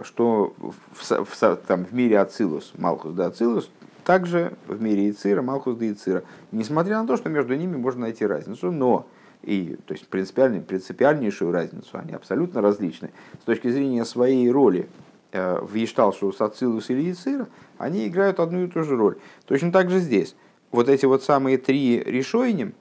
[0.04, 3.70] что в, в, там, в мире Ацилус, Малхус да Ацилус,
[4.04, 6.24] также в мире Ицира, Малхус да Ицира.
[6.52, 9.06] Несмотря на то, что между ними можно найти разницу, но
[9.44, 13.12] и то есть принципиальную, принципиальнейшую разницу, они абсолютно различны.
[13.42, 14.88] С точки зрения своей роли
[15.32, 19.18] э, в Ешталшу Сацилус или Ицира, они играют одну и ту же роль.
[19.46, 20.36] Точно так же здесь.
[20.72, 22.74] Вот эти вот самые три решойним,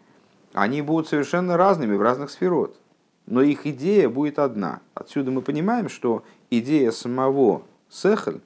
[0.52, 2.76] они будут совершенно разными в разных сферот.
[3.26, 4.80] Но их идея будет одна.
[4.94, 8.40] Отсюда мы понимаем, что идея самого Сехель,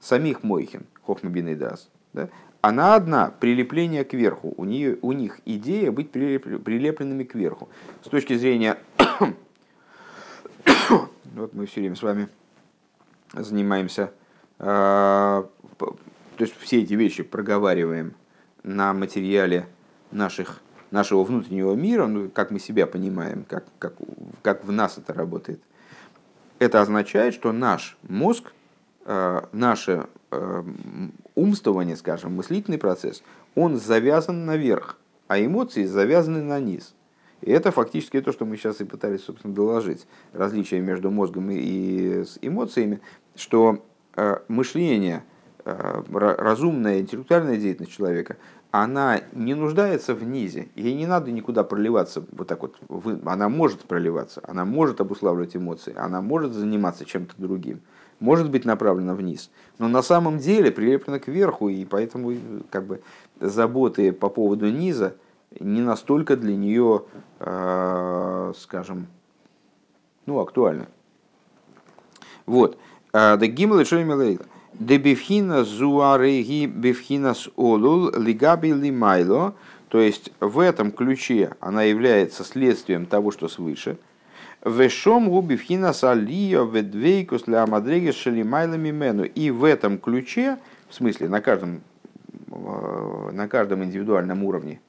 [0.00, 2.28] самих Мойхин, Хохмабин Дас, да,
[2.62, 4.54] она одна, прилепление кверху.
[4.56, 7.68] У, нее, у них идея быть прилепленными кверху.
[8.04, 8.78] С точки зрения...
[11.34, 12.28] вот мы все время с вами
[13.34, 14.12] занимаемся...
[14.60, 15.44] Э,
[15.78, 15.96] то
[16.38, 18.14] есть все эти вещи проговариваем
[18.62, 19.66] на материале
[20.12, 23.94] наших, нашего внутреннего мира, ну, как мы себя понимаем, как, как,
[24.40, 25.60] как в нас это работает.
[26.58, 28.52] Это означает, что наш мозг,
[29.04, 30.62] э, наше Э,
[31.34, 33.22] умствование, скажем, мыслительный процесс,
[33.54, 34.96] он завязан наверх,
[35.28, 36.94] а эмоции завязаны на низ.
[37.42, 40.06] И это фактически то, что мы сейчас и пытались, собственно, доложить.
[40.32, 43.02] Различие между мозгом и с эмоциями,
[43.34, 43.84] что
[44.16, 45.22] э, мышление,
[45.64, 48.38] разумная интеллектуальная деятельность человека,
[48.72, 52.76] она не нуждается в низе, ей не надо никуда проливаться, вот так вот,
[53.24, 57.80] она может проливаться, она может обуславливать эмоции, она может заниматься чем-то другим
[58.22, 62.32] может быть направлена вниз, но на самом деле прилеплена кверху, и поэтому
[62.70, 63.02] как бы,
[63.40, 65.16] заботы по поводу низа
[65.58, 67.02] не настолько для нее,
[67.40, 69.08] э, скажем,
[70.24, 70.86] ну, актуальны.
[72.46, 72.78] Вот.
[73.12, 74.46] Да гимл и шоймелейла.
[74.74, 79.54] Дебифхина зуареги бифхинас олул лигаби лимайло.
[79.88, 83.98] То есть в этом ключе она является следствием того, что свыше–
[84.64, 89.24] Вешом губивхина салио ведвейкус для амадреги шалимайлами мену.
[89.24, 90.58] И в этом ключе,
[90.88, 91.80] в смысле на каждом,
[92.52, 94.80] э, на каждом индивидуальном уровне,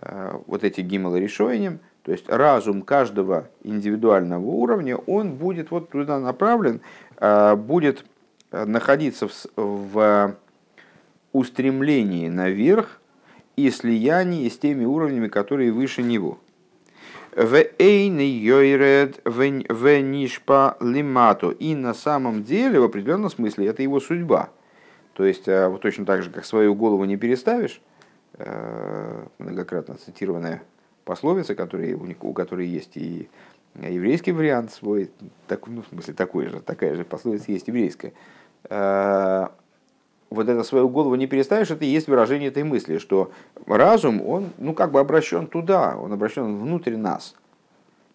[0.00, 6.18] э, вот эти гималы решением, то есть разум каждого индивидуального уровня, он будет вот туда
[6.18, 6.80] направлен,
[7.18, 8.06] э, будет
[8.64, 10.36] находиться в, в
[11.32, 13.00] устремлении наверх
[13.56, 16.38] и слиянии с теми уровнями, которые выше него.
[20.80, 21.50] Лимату.
[21.50, 24.48] И на самом деле, в определенном смысле, это его судьба.
[25.12, 27.80] То есть, э, вот точно так же, как свою голову не переставишь,
[28.38, 30.62] э, многократно цитированная
[31.04, 33.28] пословица, которая, у которой есть и
[33.74, 35.10] еврейский вариант свой,
[35.46, 38.12] так, ну, в смысле, такой же, такая же пословица есть еврейская э,
[38.68, 43.30] вот это свою голову не переставишь, это и есть выражение этой мысли, что
[43.66, 47.34] разум, он ну, как бы обращен туда, он обращен внутрь нас.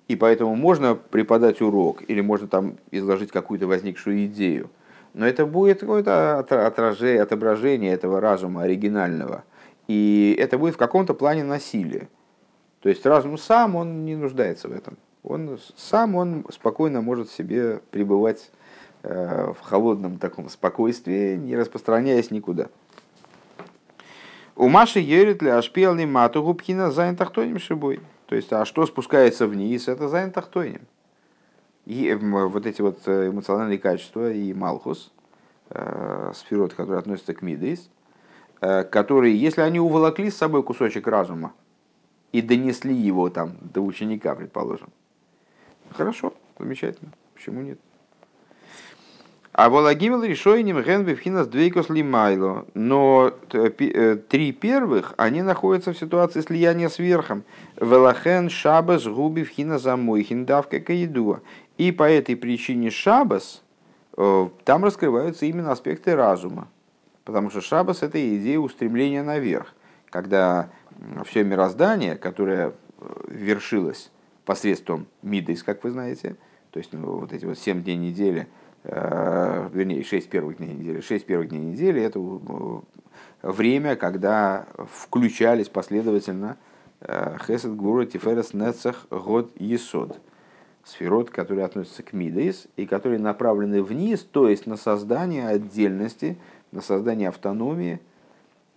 [0.07, 4.69] И поэтому можно преподать урок или можно там изложить какую-то возникшую идею.
[5.13, 9.43] Но это будет какое-то отражение, отображение этого разума оригинального.
[9.87, 12.09] И это будет в каком-то плане насилие.
[12.81, 14.97] То есть разум сам, он не нуждается в этом.
[15.23, 18.49] Он сам он спокойно может себе пребывать
[19.03, 22.67] в холодном таком спокойствии, не распространяясь никуда.
[24.55, 27.99] ומה שיורד להשפיע למטה הוא בחינת זיין תחתונים שבו.
[28.27, 30.81] То есть, а что спускается вниз, это זיין תחתונים.
[31.85, 35.11] И вот эти вот эмоциональные качества и מלכות,
[35.69, 37.89] э, сферот, которые относятся к מידות,
[38.61, 41.53] э, которые, если они уволокли с собой кусочек разума
[42.31, 44.89] и донесли его там до ученика, предположим,
[45.91, 47.79] хорошо, замечательно, почему нет?
[49.53, 52.65] А волагимел решойним ген бифхинас двейкос лимайло.
[52.73, 57.43] Но э, три первых, они находятся в ситуации слияния с верхом.
[57.79, 61.41] Велахен шабас губи вхина замойхин давка каидуа.
[61.77, 63.61] И по этой причине шабас,
[64.15, 66.69] э, там раскрываются именно аспекты разума.
[67.25, 69.73] Потому что шабас это идея устремления наверх.
[70.09, 70.69] Когда
[71.25, 74.11] все мироздание, которое э, вершилось
[74.45, 76.37] посредством мидейс, как вы знаете,
[76.71, 81.01] то есть ну, вот эти вот семь дней недели– Э, вернее, 6 первых дней недели.
[81.01, 86.57] 6 первых дней недели– это э, время, когда включались последовательно
[87.01, 90.19] э, Хесед, Гура, Тиферес, Нецах, Год, Есод.
[90.83, 96.39] Сферот, которые относятся к Мидейс и которые направлены вниз, то есть на создание отдельности,
[96.71, 97.99] на создание автономии,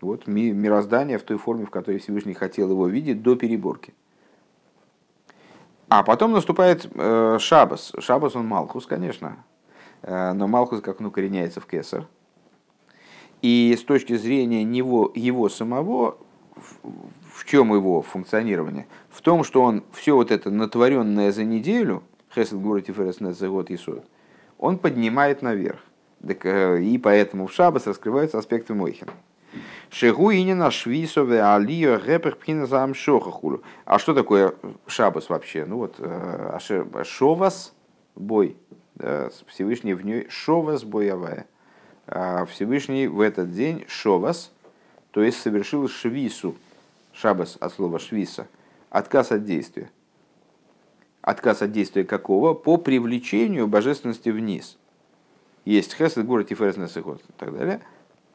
[0.02, 3.94] вот, мироздания в той форме, в которой Всевышний хотел его видеть до переборки.
[5.88, 7.92] А потом наступает э, Шабас.
[7.98, 9.53] Шабас он Малхус, конечно, Э,
[10.06, 12.06] но Малхус как он укореняется в Кесар.
[13.42, 16.16] И с точки зрения него, его самого,
[16.54, 18.86] в чем его функционирование?
[19.10, 22.02] В том, что он все вот это натворенное за неделю,
[22.34, 24.04] Хесед Гурати Ферес за год Исуд,
[24.58, 25.80] он поднимает наверх.
[26.22, 29.12] Э, и поэтому в Шабас раскрываются аспекты Мойхина.
[29.90, 33.62] Шегу инина швисове алио гэпэх пхина за амшохахулу.
[33.84, 34.54] А что такое
[34.86, 35.64] шабас вообще?
[35.64, 36.58] Ну вот, э,
[37.04, 37.74] шовас,
[38.16, 38.56] бой,
[38.98, 41.46] Всевышний в ней шовас боевая.
[42.06, 44.52] А Всевышний в этот день шовас,
[45.10, 46.54] то есть совершил швису,
[47.12, 48.46] шабас от слова швиса,
[48.90, 49.90] отказ от действия.
[51.22, 52.52] Отказ от действия какого?
[52.52, 54.76] По привлечению божественности вниз.
[55.64, 57.02] Есть хесед, город и ферес и
[57.38, 57.80] так далее.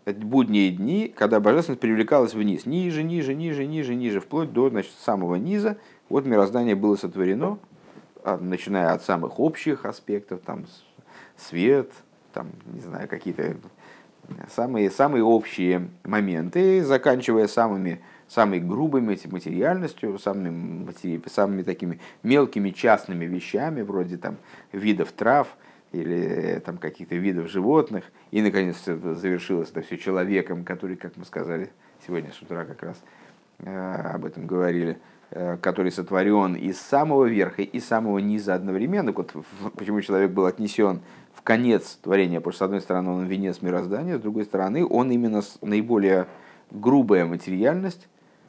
[0.05, 5.35] Будние дни, когда божественность привлекалась вниз, ниже, ниже, ниже, ниже, ниже, вплоть до значит, самого
[5.35, 5.77] низа.
[6.09, 7.59] Вот мироздание было сотворено,
[8.39, 10.65] начиная от самых общих аспектов, там
[11.37, 11.91] свет,
[12.33, 13.55] там, не знаю, какие-то
[14.49, 20.49] самые, самые общие моменты, заканчивая самыми, самой грубой материальностью, самыми,
[20.85, 24.37] матери, самыми такими мелкими частными вещами, вроде там
[24.71, 25.47] видов трав
[25.91, 28.05] или там каких-то видов животных.
[28.31, 31.71] И, наконец, завершилось это все человеком, который, как мы сказали
[32.05, 33.01] сегодня с утра как раз
[33.59, 39.11] э, об этом говорили, Э, который сотворен из самого верха и самого низа одновременно.
[39.11, 39.33] Вот
[39.75, 41.01] почему человек был отнесен
[41.33, 45.11] в конец творения, потому что, с одной стороны, он венец мироздания, с другой стороны, он
[45.11, 46.27] именно наиболее
[46.71, 48.07] грубая материальность,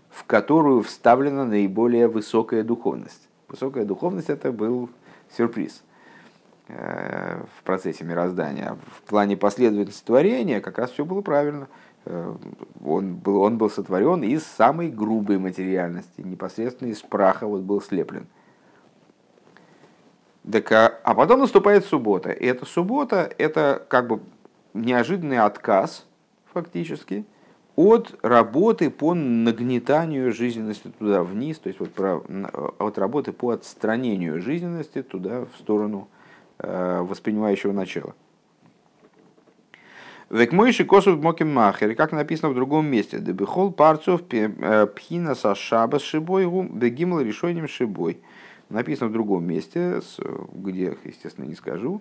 [0.09, 3.29] в которую вставлена наиболее высокая духовность.
[3.49, 4.91] Высокая духовность– это был
[5.37, 5.83] сюрприз
[6.69, 8.77] э, в процессе мироздания.
[8.97, 14.23] В плане последовательности творения как раз все было правильно– Э, он был, он был сотворен
[14.23, 18.27] из самой грубой материальности, непосредственно из праха вот был слеплен.
[20.51, 22.31] Так, а, а потом наступает суббота.
[22.31, 24.21] И эта суббота– это как бы
[24.73, 26.07] неожиданный отказ,
[26.53, 27.27] фактически,
[27.77, 32.23] от работы по нагнетанию жизненности туда вниз, то есть вот про,
[32.79, 36.09] от работы по отстранению жизненности туда в сторону
[36.59, 38.15] э, воспринимающего начала.
[40.31, 43.19] Век мойши косов моки махер, как написано в другом месте.
[43.19, 48.21] Дебихол парцов э, пхина са шабас шибой бегимл решением шибой.
[48.69, 50.01] Написано в другом месте,
[50.53, 52.01] где, естественно, не скажу,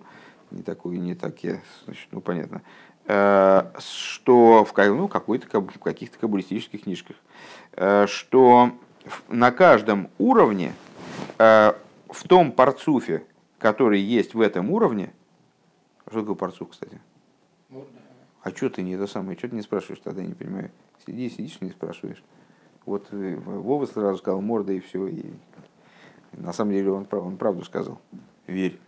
[0.52, 2.62] не такое, не так я, значит, ну понятно,
[3.06, 7.16] э, что в, ну, какой-то, в каких-то каббалистических книжках,
[7.72, 8.70] э, что
[9.28, 10.72] на каждом уровне,
[11.38, 13.24] в том парцуфе,
[13.58, 15.12] который есть в этом уровне,
[16.06, 17.00] что такое парцуф, кстати?
[18.42, 20.70] А что ты не это самое, что ты не спрашиваешь тогда, я не понимаю.
[21.06, 22.22] Сиди, сидишь, не спрашиваешь.
[22.86, 25.06] Вот э, Вова сразу сказал морда и все.
[25.06, 25.32] И
[26.32, 28.00] на самом деле он, он правду сказал.
[28.46, 28.78] Верь.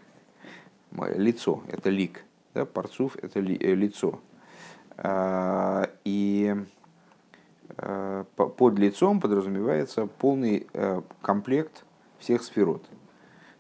[0.91, 2.25] Лицо– это лик.
[2.55, 2.65] Да?
[2.65, 4.21] Парцуф– это ли, э, лицо.
[4.97, 6.55] А, и
[7.79, 10.67] а, под лицом подразумевается полный
[11.23, 11.85] комплект
[12.19, 12.85] всех сферот.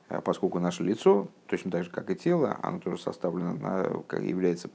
[0.08, 4.68] А поскольку наше лицо, точно так же, как и тело, оно тоже составлено, является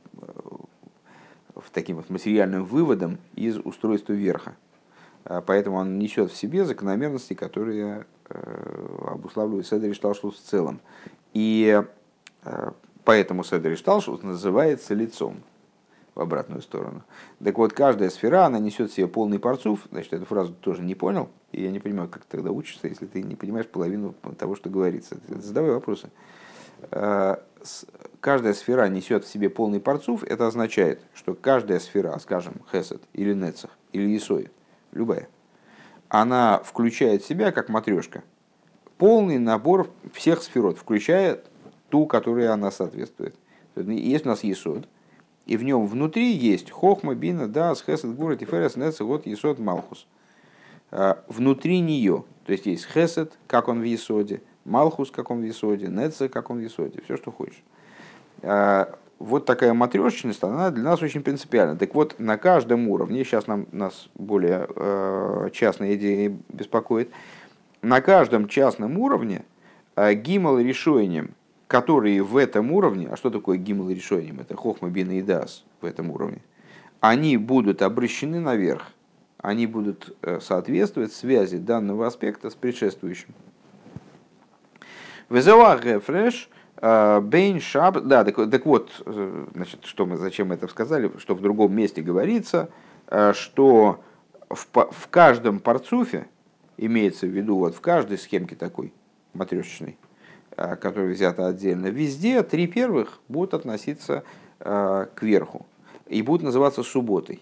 [1.72, 4.56] таким вот материальным выводом из устройства верха.
[5.26, 8.06] А, поэтому он несет в себе закономерности, которые
[9.06, 10.82] обуславливают Седер Шталшус в целом.
[11.34, 11.82] И
[13.06, 15.38] поэтому Седер Шталшус называется лицом
[16.14, 17.04] в обратную сторону.
[17.42, 19.82] Так вот, каждая сфера, она несет в себе полный парцуф.
[19.92, 21.30] Значит, эту фразу тоже не понял.
[21.54, 25.18] И я не понимаю, как тогда учишься, если ты не понимаешь половину того, что говорится.
[25.30, 26.10] Задавай вопросы.
[28.20, 30.24] Каждая сфера несет в себе полный парцуф.
[30.24, 34.52] Это означает, что каждая сфера, скажем, хесед или нецах или исоид,
[34.92, 35.28] любая,
[36.10, 38.24] она включает в себя, как матрешка,
[38.98, 41.42] полный набор всех сферот, включая
[41.90, 43.36] ту, которой она соответствует.
[43.76, 44.88] Есть у нас есод,
[45.46, 50.08] и в нем внутри есть хохма, бина, дас, хесед, гура, тиферес, нецах, вот есод, малхус.
[50.90, 52.24] А, внутри нее.
[52.46, 56.62] То есть есть хесед, как он в Есоде, Малхус, в Есоде, Неца, как он в
[56.62, 57.64] Есоде, все, что хочешь.
[58.44, 61.76] А, вот такая матрешечность, она для нас очень принципиальна.
[61.76, 67.10] Так вот, на каждом уровне, сейчас нам, нас более э, частная идея беспокоит,
[67.82, 69.44] на каждом частном уровне
[69.96, 71.32] э, гимал решением,
[71.68, 74.40] которые в этом уровне, а что такое гимал решением?
[74.40, 76.42] Это хохма, бина и дас в этом уровне,
[77.00, 78.92] они будут обращены наверх
[79.38, 83.30] они будут э, соответствовать связи данного аспекта с предшествующим.
[85.30, 88.00] Везеуа рефреш э, бейн шаб...
[88.02, 91.74] Да, так, так вот, э, значит, что мы, зачем мы это сказали, что в другом
[91.76, 92.70] месте говорится,
[93.34, 94.02] что
[94.50, 96.28] в, в каждом парцуфе,
[96.76, 98.94] имеется в виду вот в каждой схемке такой
[99.34, 99.98] матрешечной,
[100.56, 104.24] которая взята отдельно, везде три первых будут относиться
[104.60, 105.66] к верху
[106.08, 107.42] и будут называться субботой.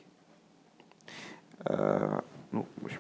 [1.65, 2.21] Э,
[2.51, 2.99] ну, в общем,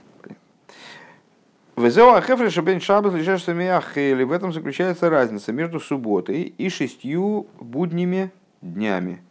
[1.75, 4.23] Везео Ахефреша бен Шабас лежащий Миахели.
[4.23, 9.21] В этом заключается разница между субботой и шестью будними днями.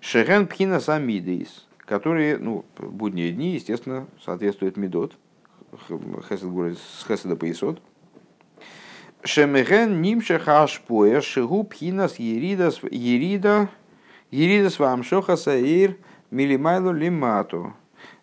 [0.00, 5.16] Шерен Пхина Самидейс, которые, ну, будние дни, естественно, соответствуют Медот,
[5.88, 7.80] с Хеседа Поисот.
[9.24, 13.70] Шемерен Нимша Хашпоя Шигу Пхинас Еридас Ерида
[14.30, 15.96] Еридас Вамшоха Саир
[16.30, 17.72] Милимайлу Лимату.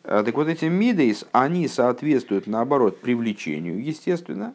[0.03, 4.53] Э, так вот эти мидейс, они соответствуют, наоборот, привлечению, естественно,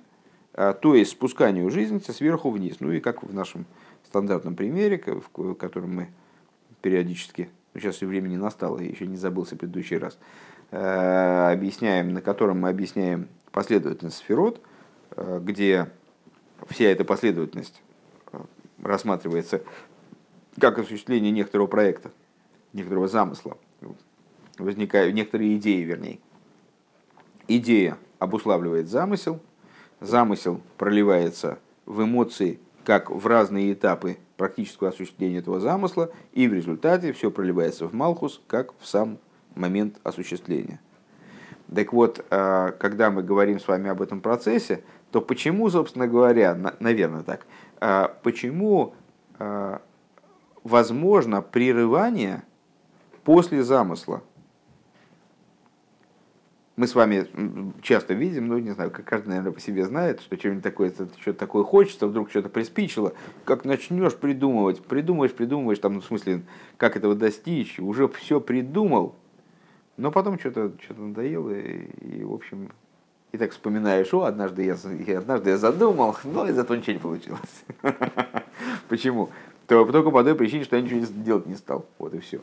[0.53, 2.77] э, то есть спусканию жизненности сверху вниз.
[2.81, 3.65] Ну и как в нашем
[4.07, 6.09] стандартном примере, в котором мы
[6.83, 10.19] периодически, ну, сейчас и времени настало, я еще не забылся предыдущий раз,
[10.71, 14.61] э, объясняем, на котором мы объясняем последовательность сферот,
[15.17, 15.91] где
[16.69, 17.83] вся эта последовательность
[18.81, 19.63] рассматривается
[20.61, 22.13] как осуществление некоторого проекта,
[22.73, 23.57] некоторого замысла–
[24.63, 26.19] возникают некоторые идеи, вернее.
[27.47, 29.41] Идея обуславливает замысел,
[30.01, 37.13] замысел проливается в эмоции, как в разные этапы практического осуществления этого замысла, и в результате
[37.13, 39.19] все проливается в Малхус, как в сам
[39.55, 40.81] момент осуществления.
[41.75, 46.57] Так вот, а, когда мы говорим с вами об этом процессе, то почему, собственно говоря,
[46.81, 47.47] наверное так,
[47.81, 48.95] а, почему
[49.39, 49.83] а,
[50.65, 52.43] возможно прерывание
[53.25, 54.23] после замысла?
[56.79, 57.27] Мы с вами
[57.83, 61.33] часто видим, ну, не знаю, как каждый, наверное, по себе знает, что что-нибудь такое, что-то
[61.33, 63.15] такое хочется, вдруг что-то приспичило,
[63.45, 66.43] как начнешь придумывать, придумываешь, придумываешь, там, ну, в смысле,
[66.77, 69.17] как этого достичь, уже все придумал,
[69.97, 71.87] но потом что-то что надоело, и,
[72.21, 72.71] и, в общем,
[73.33, 77.65] и так вспоминаешь, о, однажды я, однажды я задумал, но из этого ничего не получилось.
[78.89, 79.31] Почему?
[79.67, 81.87] То только по той причине, что я ничего делать не стал.
[81.99, 82.41] Вот и все.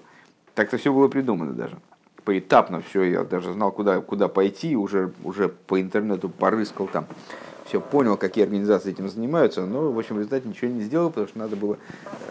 [0.56, 1.78] Так-то все было придумано даже
[2.26, 7.06] поэтапно все, я даже знал, куда, куда пойти, уже, уже по интернету порыскал там,
[7.66, 11.28] все понял, какие организации этим занимаются, но, в общем, в результате ничего не сделал, потому
[11.28, 11.78] что надо было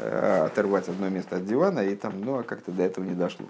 [0.00, 3.46] э, оторвать одно место от дивана, и там, ну, а как-то до этого не дошло.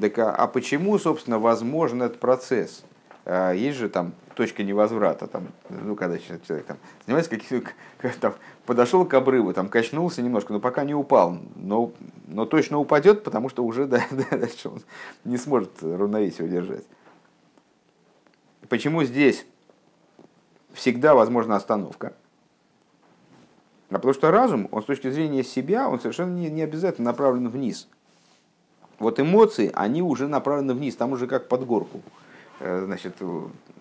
[0.00, 2.82] Так, а, а почему, собственно, возможен этот процесс?
[3.24, 7.72] А, есть же там точка невозврата, там, ну, когда человек там, занимается каких-то,
[8.20, 8.34] там,
[8.66, 11.92] подошел к обрыву, там, качнулся немножко, но пока не упал, но,
[12.26, 14.82] но точно упадет, потому что уже да, да, дальше он
[15.24, 16.84] не сможет равновесие удержать.
[18.68, 19.44] Почему здесь
[20.72, 22.14] всегда возможна остановка?
[23.90, 27.48] А потому что разум, он с точки зрения себя, он совершенно не, не обязательно направлен
[27.48, 27.88] вниз.
[28.98, 32.00] Вот эмоции, они уже направлены вниз, там уже как под горку.
[32.64, 33.14] Э, значит,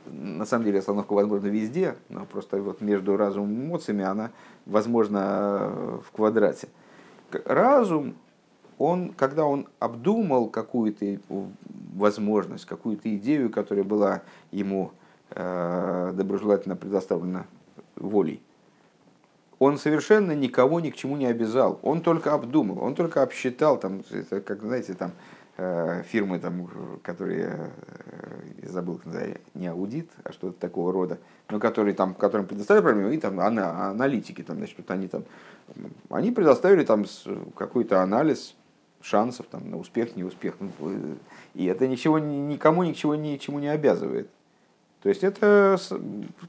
[0.07, 4.31] на самом деле остановка возможна везде, но просто вот между разумом и эмоциями она
[4.65, 6.67] возможна в квадрате.
[7.45, 8.15] Разум,
[8.79, 11.19] он, когда он обдумал какую-то
[11.93, 14.91] возможность, какую-то идею, которая была ему
[15.29, 17.45] э, доброжелательно предоставлена
[17.95, 18.41] волей,
[19.59, 21.79] он совершенно никого ни к чему не обязал.
[21.83, 26.67] Он только обдумал, он только обсчитал, там, это, как знаете, там, Э, фирмы, там,
[27.03, 27.71] которые
[28.61, 28.99] э, забыл,
[29.53, 34.41] не аудит, а что-то такого рода, но который там, которым предоставили проблему, и там аналитики,
[34.41, 35.23] там, значит, вот они там,
[36.09, 37.05] они предоставили там
[37.55, 38.55] какой-то анализ
[39.01, 40.55] шансов там, на успех, неуспех.
[40.59, 40.71] Ну,
[41.53, 44.29] и это ничего, никому ничего ничему не обязывает.
[45.01, 45.77] То есть это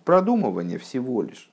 [0.05, 1.51] продумывание всего лишь.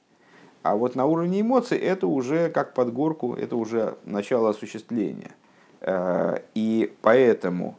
[0.62, 5.32] А вот на уровне эмоций это уже как под горку, это уже начало осуществления.
[5.82, 7.76] Э, и поэтому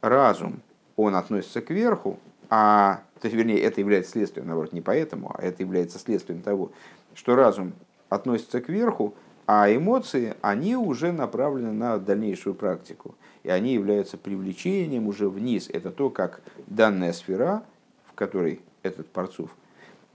[0.00, 0.60] разум,
[0.96, 2.18] он относится к верху,
[2.50, 6.70] а, то есть, вернее, это является следствием, наоборот, не поэтому, а это является следствием того,
[7.14, 7.72] что разум
[8.08, 9.14] относится к верху,
[9.46, 13.14] а эмоции, они уже направлены на дальнейшую практику.
[13.42, 15.68] И они являются привлечением уже вниз.
[15.72, 17.62] Это то, как данная сфера,
[18.04, 19.50] в которой этот парцув,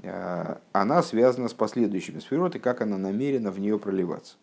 [0.02, 4.36] э, она связана с последующими сферот и как она намерена в нее проливаться.